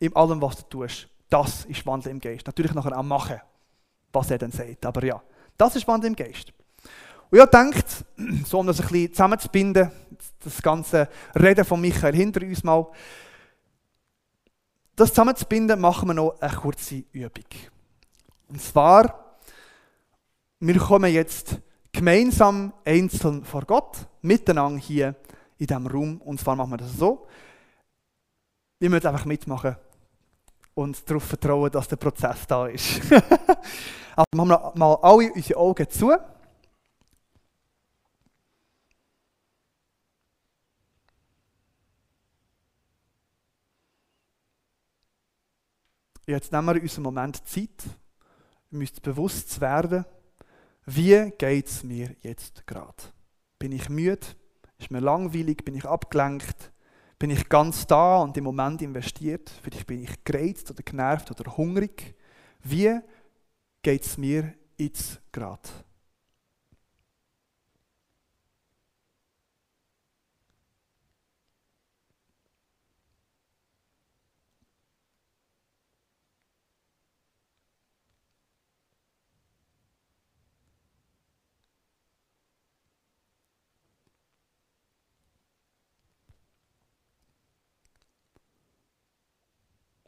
in 0.00 0.14
allem, 0.16 0.42
was 0.42 0.56
du 0.56 0.62
tust. 0.64 1.08
Das 1.28 1.64
ist 1.66 1.86
Wandel 1.86 2.10
im 2.10 2.20
Geist. 2.20 2.46
Natürlich 2.46 2.74
nachher 2.74 2.98
auch 2.98 3.04
machen, 3.04 3.40
was 4.12 4.30
er 4.30 4.38
dann 4.38 4.50
sagt. 4.50 4.84
Aber 4.84 5.04
ja, 5.04 5.22
das 5.56 5.76
ist 5.76 5.86
Wandel 5.86 6.08
im 6.08 6.16
Geist. 6.16 6.52
Und 7.30 7.38
ja, 7.38 7.46
denkt, 7.46 7.86
so 8.44 8.58
um 8.58 8.66
das 8.66 8.80
ein 8.80 8.88
bisschen 8.88 9.12
zusammenzubinden, 9.12 9.90
das 10.42 10.60
ganze 10.62 11.08
Reden 11.34 11.64
von 11.64 11.80
Michael 11.80 12.14
hinter 12.14 12.42
uns 12.42 12.64
mal, 12.64 12.86
das 14.96 15.10
zusammenzubinden, 15.10 15.78
machen 15.78 16.08
wir 16.08 16.14
noch 16.14 16.40
eine 16.40 16.54
kurze 16.54 17.04
Übung. 17.12 17.44
Und 18.48 18.62
zwar, 18.62 19.36
wir 20.58 20.78
kommen 20.78 21.12
jetzt 21.12 21.58
gemeinsam 21.92 22.72
einzeln 22.84 23.44
vor 23.44 23.62
Gott, 23.62 24.06
miteinander 24.22 24.80
hier 24.80 25.14
in 25.58 25.66
diesem 25.66 25.86
Raum. 25.86 26.20
Und 26.22 26.40
zwar 26.40 26.56
machen 26.56 26.70
wir 26.70 26.76
das 26.78 26.94
so. 26.94 27.26
Wir 28.78 28.90
müssen 28.90 29.06
einfach 29.06 29.24
mitmachen 29.24 29.76
und 30.74 31.08
darauf 31.08 31.24
vertrauen, 31.24 31.70
dass 31.70 31.88
der 31.88 31.96
Prozess 31.96 32.46
da 32.46 32.66
ist. 32.66 33.00
also 33.12 34.26
machen 34.34 34.48
wir 34.48 34.72
mal 34.74 34.94
alle 35.02 35.32
unsere 35.32 35.58
Augen 35.58 35.88
zu. 35.90 36.12
Jetzt 46.28 46.50
nehmen 46.50 46.74
wir 46.74 46.82
unseren 46.82 47.04
Moment 47.04 47.46
Zeit. 47.46 47.84
Wir 48.70 48.80
müssen 48.80 49.00
bewusst 49.00 49.60
werden, 49.60 50.04
wie 50.84 51.30
geht 51.38 51.68
es 51.68 51.84
mir 51.84 52.16
jetzt 52.20 52.66
gerade? 52.66 52.96
Bin 53.60 53.70
ich 53.70 53.88
müde? 53.88 54.26
Ist 54.78 54.90
mir 54.90 54.98
langweilig? 54.98 55.64
Bin 55.64 55.76
ich 55.76 55.84
abgelenkt? 55.84 56.72
Bin 57.20 57.30
ich 57.30 57.48
ganz 57.48 57.86
da 57.86 58.18
und 58.18 58.36
im 58.36 58.42
Moment 58.42 58.82
investiert? 58.82 59.52
Vielleicht 59.62 59.86
bin 59.86 60.02
ich 60.02 60.24
gereizt 60.24 60.68
oder 60.68 60.82
genervt 60.82 61.30
oder 61.30 61.56
hungrig. 61.56 62.16
Wie 62.60 62.98
geht 63.82 64.04
es 64.04 64.18
mir 64.18 64.52
jetzt 64.76 65.20
gerade? 65.30 65.68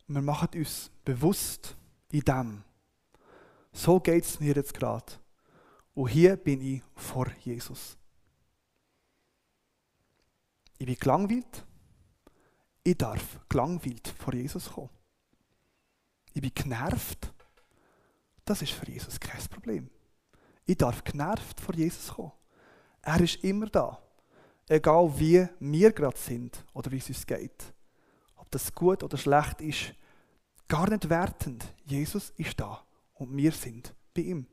Wir 0.08 0.22
machen 0.22 0.48
uns 0.54 0.90
bewusst 1.04 1.76
in 2.10 2.20
dem. 2.20 2.64
So 3.72 4.00
geht 4.00 4.24
es 4.24 4.40
mir 4.40 4.54
jetzt 4.54 4.74
gerade. 4.74 5.04
Und 5.94 6.08
hier 6.08 6.36
bin 6.36 6.60
ich 6.60 6.82
vor 6.94 7.26
Jesus. 7.42 7.96
Ich 10.78 10.86
bin 10.86 10.96
gelangweilt. 10.96 11.66
Ich 12.82 12.96
darf 12.96 13.40
gelangweilt 13.48 14.08
vor 14.18 14.32
Jesus 14.32 14.70
kommen. 14.70 14.90
Ich 16.32 16.40
bin 16.40 16.52
genervt. 16.54 17.32
Das 18.44 18.62
ist 18.62 18.72
für 18.72 18.90
Jesus 18.90 19.20
kein 19.20 19.44
Problem. 19.48 19.90
Ich 20.64 20.78
darf 20.78 21.04
genervt 21.04 21.60
vor 21.60 21.74
Jesus 21.74 22.14
kommen. 22.14 22.32
Er 23.02 23.20
ist 23.20 23.44
immer 23.44 23.66
da. 23.66 24.00
Egal 24.68 25.18
wie 25.18 25.46
wir 25.60 25.92
gerade 25.92 26.16
sind 26.16 26.64
oder 26.72 26.90
wie 26.90 26.98
es 26.98 27.08
uns 27.08 27.26
geht. 27.26 27.74
Ob 28.48 28.52
das 28.52 28.74
gut 28.74 29.02
oder 29.02 29.18
schlecht 29.18 29.60
ist, 29.60 29.94
gar 30.68 30.88
nicht 30.88 31.10
wertend. 31.10 31.66
Jesus 31.84 32.30
ist 32.38 32.58
da 32.58 32.82
und 33.12 33.36
wir 33.36 33.52
sind 33.52 33.94
bei 34.14 34.22
ihm. 34.22 34.46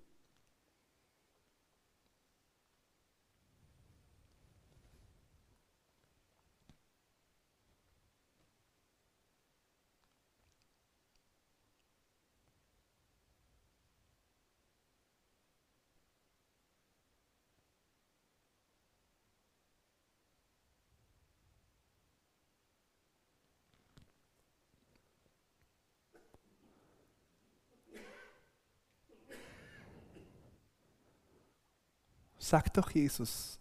Sag 32.47 32.71
doch 32.75 32.91
Jesus, 32.91 33.59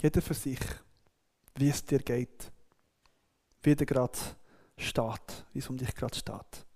jeder 0.00 0.22
für 0.22 0.32
sich, 0.32 0.60
wie 1.56 1.70
es 1.70 1.84
dir 1.84 1.98
geht, 1.98 2.52
wie 3.64 3.74
dir 3.74 3.84
gerade 3.84 4.16
steht, 4.78 5.44
wie 5.52 5.58
es 5.58 5.68
um 5.68 5.76
dich 5.76 5.92
gerade 5.92 6.14
steht. 6.14 6.66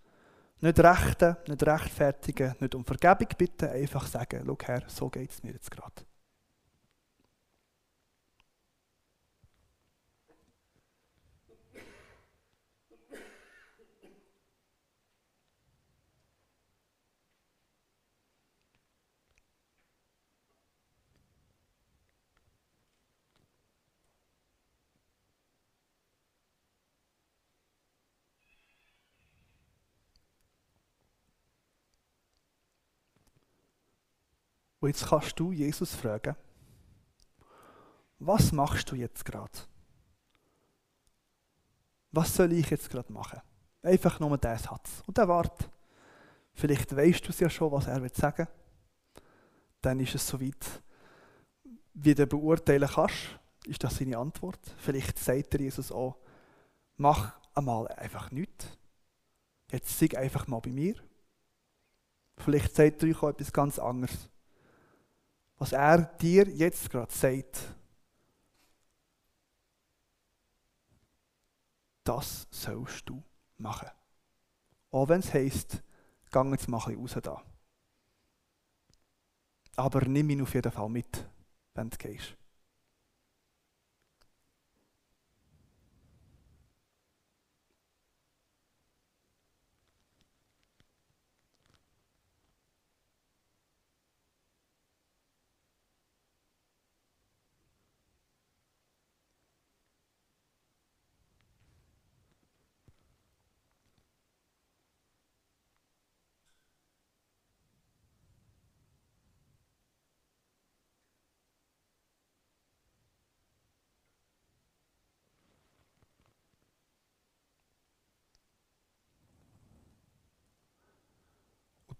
Nicht 0.58 0.80
rechten, 0.80 1.36
nicht 1.46 1.62
rechtfertigen, 1.62 2.56
nicht 2.58 2.74
um 2.74 2.84
Vergebung 2.84 3.28
bitten, 3.38 3.68
einfach 3.68 4.08
sagen, 4.08 4.42
schau 4.44 4.58
her, 4.66 4.82
so 4.88 5.08
geht 5.08 5.30
es 5.30 5.40
mir 5.44 5.52
jetzt 5.52 5.70
gerade. 5.70 6.02
Und 34.80 34.88
jetzt 34.88 35.06
kannst 35.06 35.38
du 35.38 35.52
Jesus 35.52 35.94
fragen, 35.94 36.34
was 38.18 38.50
machst 38.52 38.90
du 38.90 38.96
jetzt 38.96 39.24
gerade? 39.24 39.58
Was 42.12 42.34
soll 42.34 42.52
ich 42.52 42.68
jetzt 42.70 42.90
gerade 42.90 43.12
machen? 43.12 43.40
Einfach 43.82 44.18
nur 44.20 44.36
diesen 44.36 44.58
Satz. 44.58 45.02
Und 45.06 45.16
er 45.16 45.28
wartet. 45.28 45.70
Vielleicht 46.54 46.94
weißt 46.94 47.24
du 47.24 47.30
es 47.30 47.40
ja 47.40 47.48
schon, 47.48 47.70
was 47.72 47.86
er 47.86 48.06
sagen 48.10 48.46
will. 48.46 49.22
Dann 49.80 50.00
ist 50.00 50.14
es 50.14 50.26
soweit, 50.26 50.82
wie 51.94 52.14
du 52.14 52.26
beurteilen 52.26 52.88
kannst. 52.88 53.38
Ist 53.66 53.84
das 53.84 53.96
seine 53.96 54.18
Antwort? 54.18 54.60
Vielleicht 54.78 55.18
sagt 55.18 55.54
er 55.54 55.60
Jesus 55.60 55.92
auch, 55.92 56.16
mach 56.96 57.38
einmal 57.54 57.88
einfach 57.88 58.30
nichts. 58.30 58.66
Jetzt 59.70 59.98
sei 59.98 60.18
einfach 60.18 60.46
mal 60.46 60.60
bei 60.60 60.70
mir. 60.70 60.96
Vielleicht 62.38 62.74
sagt 62.74 63.02
er 63.02 63.08
euch 63.08 63.22
auch 63.22 63.28
etwas 63.28 63.52
ganz 63.52 63.78
anderes 63.78 64.30
was 65.60 65.72
er 65.72 65.98
dir 65.98 66.48
jetzt 66.48 66.88
gerade 66.88 67.12
sagt, 67.12 67.76
das 72.02 72.48
sollst 72.50 73.06
du 73.06 73.22
machen. 73.58 73.90
Auch 74.90 75.10
wenn 75.10 75.20
es 75.20 75.34
heisst, 75.34 75.82
gang 76.30 76.50
jetzt 76.52 76.66
mal 76.66 76.78
raus 76.78 77.14
da. 77.22 77.42
Aber 79.76 80.00
nimm 80.08 80.30
ihn 80.30 80.42
auf 80.42 80.54
jeden 80.54 80.72
Fall 80.72 80.88
mit, 80.88 81.28
wenn 81.74 81.90
du 81.90 81.98
gehst. 81.98 82.39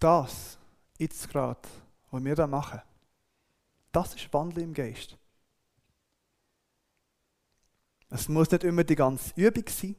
Das, 0.01 0.59
jetzt 0.99 1.29
gerade, 1.29 1.61
was 2.11 2.25
wir 2.25 2.35
da 2.35 2.47
machen, 2.47 2.81
das 3.93 4.15
ist 4.15 4.33
Wandel 4.33 4.65
im 4.65 4.75
Geist. 4.75 5.17
Es 8.09 8.29
muss 8.29 8.51
nicht 8.51 8.65
immer 8.65 8.83
die 8.83 8.97
ganze 8.97 9.33
Übung 9.37 9.65
sein. 9.69 9.95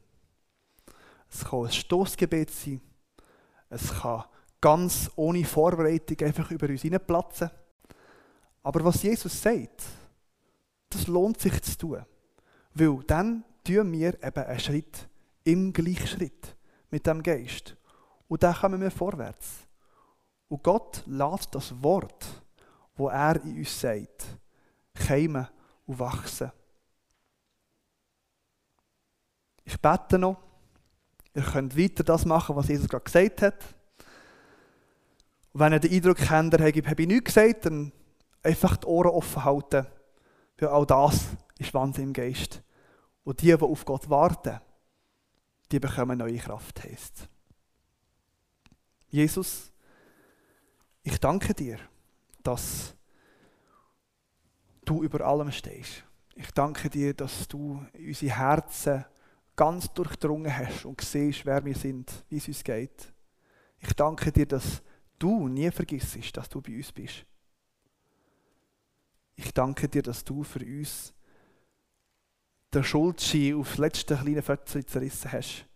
Es 1.30 1.44
kann 1.44 1.64
ein 1.64 1.72
Stoßgebet 1.72 2.50
sein. 2.50 2.80
Es 3.70 3.90
kann 4.00 4.24
ganz 4.60 5.10
ohne 5.16 5.44
Vorbereitung 5.44 6.26
einfach 6.26 6.50
über 6.50 6.68
uns 6.68 6.82
hineinplatzen. 6.82 7.50
Aber 8.62 8.84
was 8.84 9.02
Jesus 9.02 9.40
sagt, 9.40 9.82
das 10.90 11.06
lohnt 11.06 11.40
sich 11.40 11.60
zu 11.62 11.78
tun. 11.78 12.04
Weil 12.74 13.02
dann 13.06 13.44
tun 13.64 13.92
wir 13.92 14.22
eben 14.22 14.44
einen 14.44 14.60
Schritt 14.60 15.08
im 15.44 15.72
Gleichschritt 15.72 16.54
mit 16.90 17.06
dem 17.06 17.22
Geist. 17.22 17.76
Und 18.28 18.42
dann 18.42 18.54
kommen 18.54 18.80
wir 18.80 18.90
vorwärts. 18.90 19.66
Und 20.52 20.62
Gott 20.62 21.02
lässt 21.06 21.54
das 21.54 21.82
Wort, 21.82 22.26
wo 22.94 23.08
er 23.08 23.42
in 23.42 23.56
uns 23.56 23.80
sagt, 23.80 24.26
keimen 24.92 25.48
und 25.86 25.98
wachsen. 25.98 26.52
Ich 29.64 29.80
bete 29.80 30.18
noch. 30.18 30.36
Ihr 31.32 31.42
könnt 31.42 31.74
weiter 31.74 32.04
das 32.04 32.26
machen, 32.26 32.54
was 32.54 32.68
Jesus 32.68 32.86
gerade 32.86 33.02
gesagt 33.02 33.40
hat. 33.40 33.64
Und 35.54 35.60
wenn 35.60 35.72
ihr 35.72 35.80
den 35.80 35.90
Eindruck 35.90 36.20
habt, 36.28 36.52
habe 36.52 37.02
ich 37.02 37.08
nichts 37.08 37.24
gesagt, 37.24 37.64
dann 37.64 37.90
einfach 38.42 38.76
die 38.76 38.86
Ohren 38.88 39.12
offen 39.12 39.44
halten. 39.46 39.86
Weil 40.58 40.68
auch 40.68 40.84
das 40.84 41.28
ist 41.56 41.72
Wahnsinn 41.72 42.08
im 42.08 42.12
Geist. 42.12 42.62
Und 43.24 43.40
die, 43.40 43.46
die 43.46 43.54
auf 43.54 43.86
Gott 43.86 44.10
warten, 44.10 44.60
die 45.70 45.80
bekommen 45.80 46.18
neue 46.18 46.36
Kraft, 46.36 46.84
heisst. 46.84 47.26
Jesus, 49.08 49.71
ich 51.02 51.18
danke 51.18 51.54
dir, 51.54 51.78
dass 52.42 52.94
du 54.84 55.02
über 55.02 55.24
allem 55.26 55.50
stehst. 55.50 56.04
Ich 56.34 56.50
danke 56.52 56.88
dir, 56.88 57.14
dass 57.14 57.46
du 57.48 57.84
unsere 57.94 58.36
Herzen 58.36 59.04
ganz 59.54 59.92
durchdrungen 59.92 60.56
hast 60.56 60.84
und 60.84 61.00
siehst, 61.00 61.44
wer 61.44 61.64
wir 61.64 61.74
sind, 61.74 62.10
wie 62.28 62.38
es 62.38 62.48
uns 62.48 62.64
geht. 62.64 63.12
Ich 63.78 63.92
danke 63.94 64.32
dir, 64.32 64.46
dass 64.46 64.82
du 65.18 65.48
nie 65.48 65.70
vergisst, 65.70 66.36
dass 66.36 66.48
du 66.48 66.60
bei 66.60 66.76
uns 66.76 66.92
bist. 66.92 67.26
Ich 69.34 69.52
danke 69.52 69.88
dir, 69.88 70.02
dass 70.02 70.24
du 70.24 70.42
für 70.42 70.64
uns 70.64 71.12
den 72.72 72.84
Schuldschein 72.84 73.54
aufs 73.56 73.76
letzte 73.76 74.16
kleine 74.16 74.42
Fötzchen 74.42 74.86
zerrissen 74.86 75.32
hast 75.32 75.66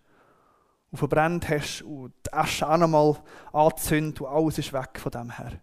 und 0.91 0.99
verbrennt 0.99 1.49
hast 1.49 1.83
und 1.83 2.15
die 2.27 2.33
Asche 2.33 2.69
auch 2.69 2.77
nochmal 2.77 3.17
anzündet 3.53 4.21
und 4.21 4.29
alles 4.29 4.59
ist 4.59 4.73
weg 4.73 4.99
von 4.99 5.13
dem 5.13 5.31
her. 5.37 5.61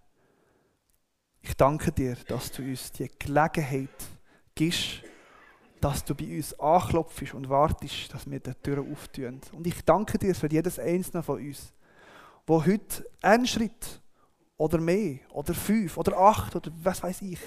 Ich 1.41 1.55
danke 1.55 1.91
dir, 1.91 2.15
dass 2.27 2.51
du 2.51 2.61
uns 2.63 2.91
die 2.91 3.09
Gelegenheit 3.19 3.89
gibst, 4.55 5.03
dass 5.81 6.05
du 6.05 6.15
bei 6.15 6.37
uns 6.37 6.57
anklopfst 6.57 7.33
und 7.33 7.49
wartest, 7.49 8.13
dass 8.13 8.29
wir 8.29 8.39
die 8.39 8.53
Türen 8.55 8.89
auftun. 8.91 9.41
Und 9.51 9.67
ich 9.67 9.83
danke 9.83 10.17
dir 10.17 10.33
für 10.33 10.49
jedes 10.49 10.79
einzelne 10.79 11.21
von 11.21 11.45
uns, 11.45 11.73
wo 12.47 12.65
heute 12.65 13.05
einen 13.21 13.45
Schritt 13.45 14.01
oder 14.55 14.79
mehr 14.79 15.19
oder 15.31 15.53
fünf 15.53 15.97
oder 15.97 16.17
acht 16.17 16.55
oder 16.55 16.71
was 16.81 17.03
weiß 17.03 17.21
ich, 17.23 17.39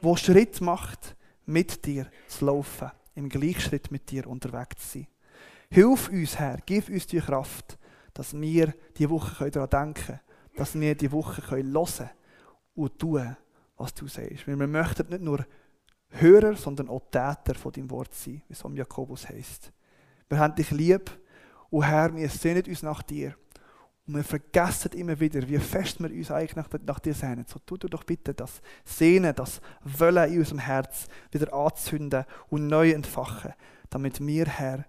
wo 0.00 0.16
Schritt 0.16 0.60
macht, 0.62 1.14
mit 1.44 1.84
dir 1.84 2.10
zu 2.28 2.46
laufen, 2.46 2.90
im 3.14 3.28
Gleichschritt 3.28 3.90
mit 3.90 4.10
dir 4.10 4.26
unterwegs 4.26 4.90
zu 4.90 4.98
sein. 4.98 5.06
Hilf 5.70 6.08
uns, 6.08 6.38
Herr, 6.38 6.58
gib 6.64 6.88
uns 6.88 7.06
die 7.06 7.20
Kraft, 7.20 7.78
dass 8.14 8.38
wir 8.38 8.74
die 8.96 9.08
Woche 9.10 9.50
daran 9.50 9.68
denken 9.68 10.06
können, 10.06 10.20
dass 10.56 10.78
wir 10.78 10.94
die 10.94 11.12
Woche 11.12 11.50
hören 11.50 11.72
können 11.72 12.10
und 12.74 12.98
tun, 12.98 13.36
was 13.76 13.94
du 13.94 14.06
sagst. 14.08 14.46
Weil 14.46 14.58
wir 14.58 14.66
möchten 14.66 15.08
nicht 15.08 15.22
nur 15.22 15.44
Hörer, 16.08 16.56
sondern 16.56 16.88
auch 16.88 17.02
Täter 17.10 17.54
von 17.58 17.72
deinem 17.72 17.90
Wort 17.90 18.14
sein, 18.14 18.42
wie 18.48 18.52
es 18.52 18.64
am 18.64 18.76
Jakobus 18.76 19.28
heißt. 19.28 19.72
Wir 20.28 20.38
haben 20.38 20.54
dich 20.54 20.70
lieb 20.70 21.10
und 21.70 21.82
Herr, 21.82 22.14
wir 22.14 22.28
sehnen 22.28 22.64
uns 22.66 22.82
nach 22.82 23.02
dir. 23.02 23.34
Und 24.06 24.14
wir 24.14 24.24
vergessen 24.24 24.92
immer 24.92 25.18
wieder, 25.18 25.46
wie 25.48 25.58
fest 25.58 26.00
wir 26.00 26.10
uns 26.10 26.30
eigentlich 26.30 26.54
nach, 26.54 26.68
nach 26.86 27.00
dir 27.00 27.12
sehnen. 27.12 27.44
So 27.46 27.58
tu 27.58 27.76
doch 27.76 28.04
bitte 28.04 28.32
das 28.34 28.62
Sehnen, 28.84 29.34
das 29.34 29.60
Wollen 29.82 30.32
in 30.32 30.38
unserem 30.38 30.60
Herz 30.60 31.08
wieder 31.32 31.52
anzünden 31.52 32.24
und 32.48 32.68
neu 32.68 32.92
entfachen, 32.92 33.52
damit 33.90 34.24
wir, 34.24 34.46
Herr, 34.46 34.84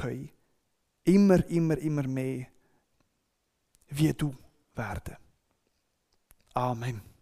können 0.00 0.30
immer, 1.04 1.44
immer, 1.48 1.78
immer 1.78 2.06
mehr 2.06 2.46
wie 3.88 4.12
du 4.12 4.34
werden. 4.74 5.16
Amen. 6.54 7.13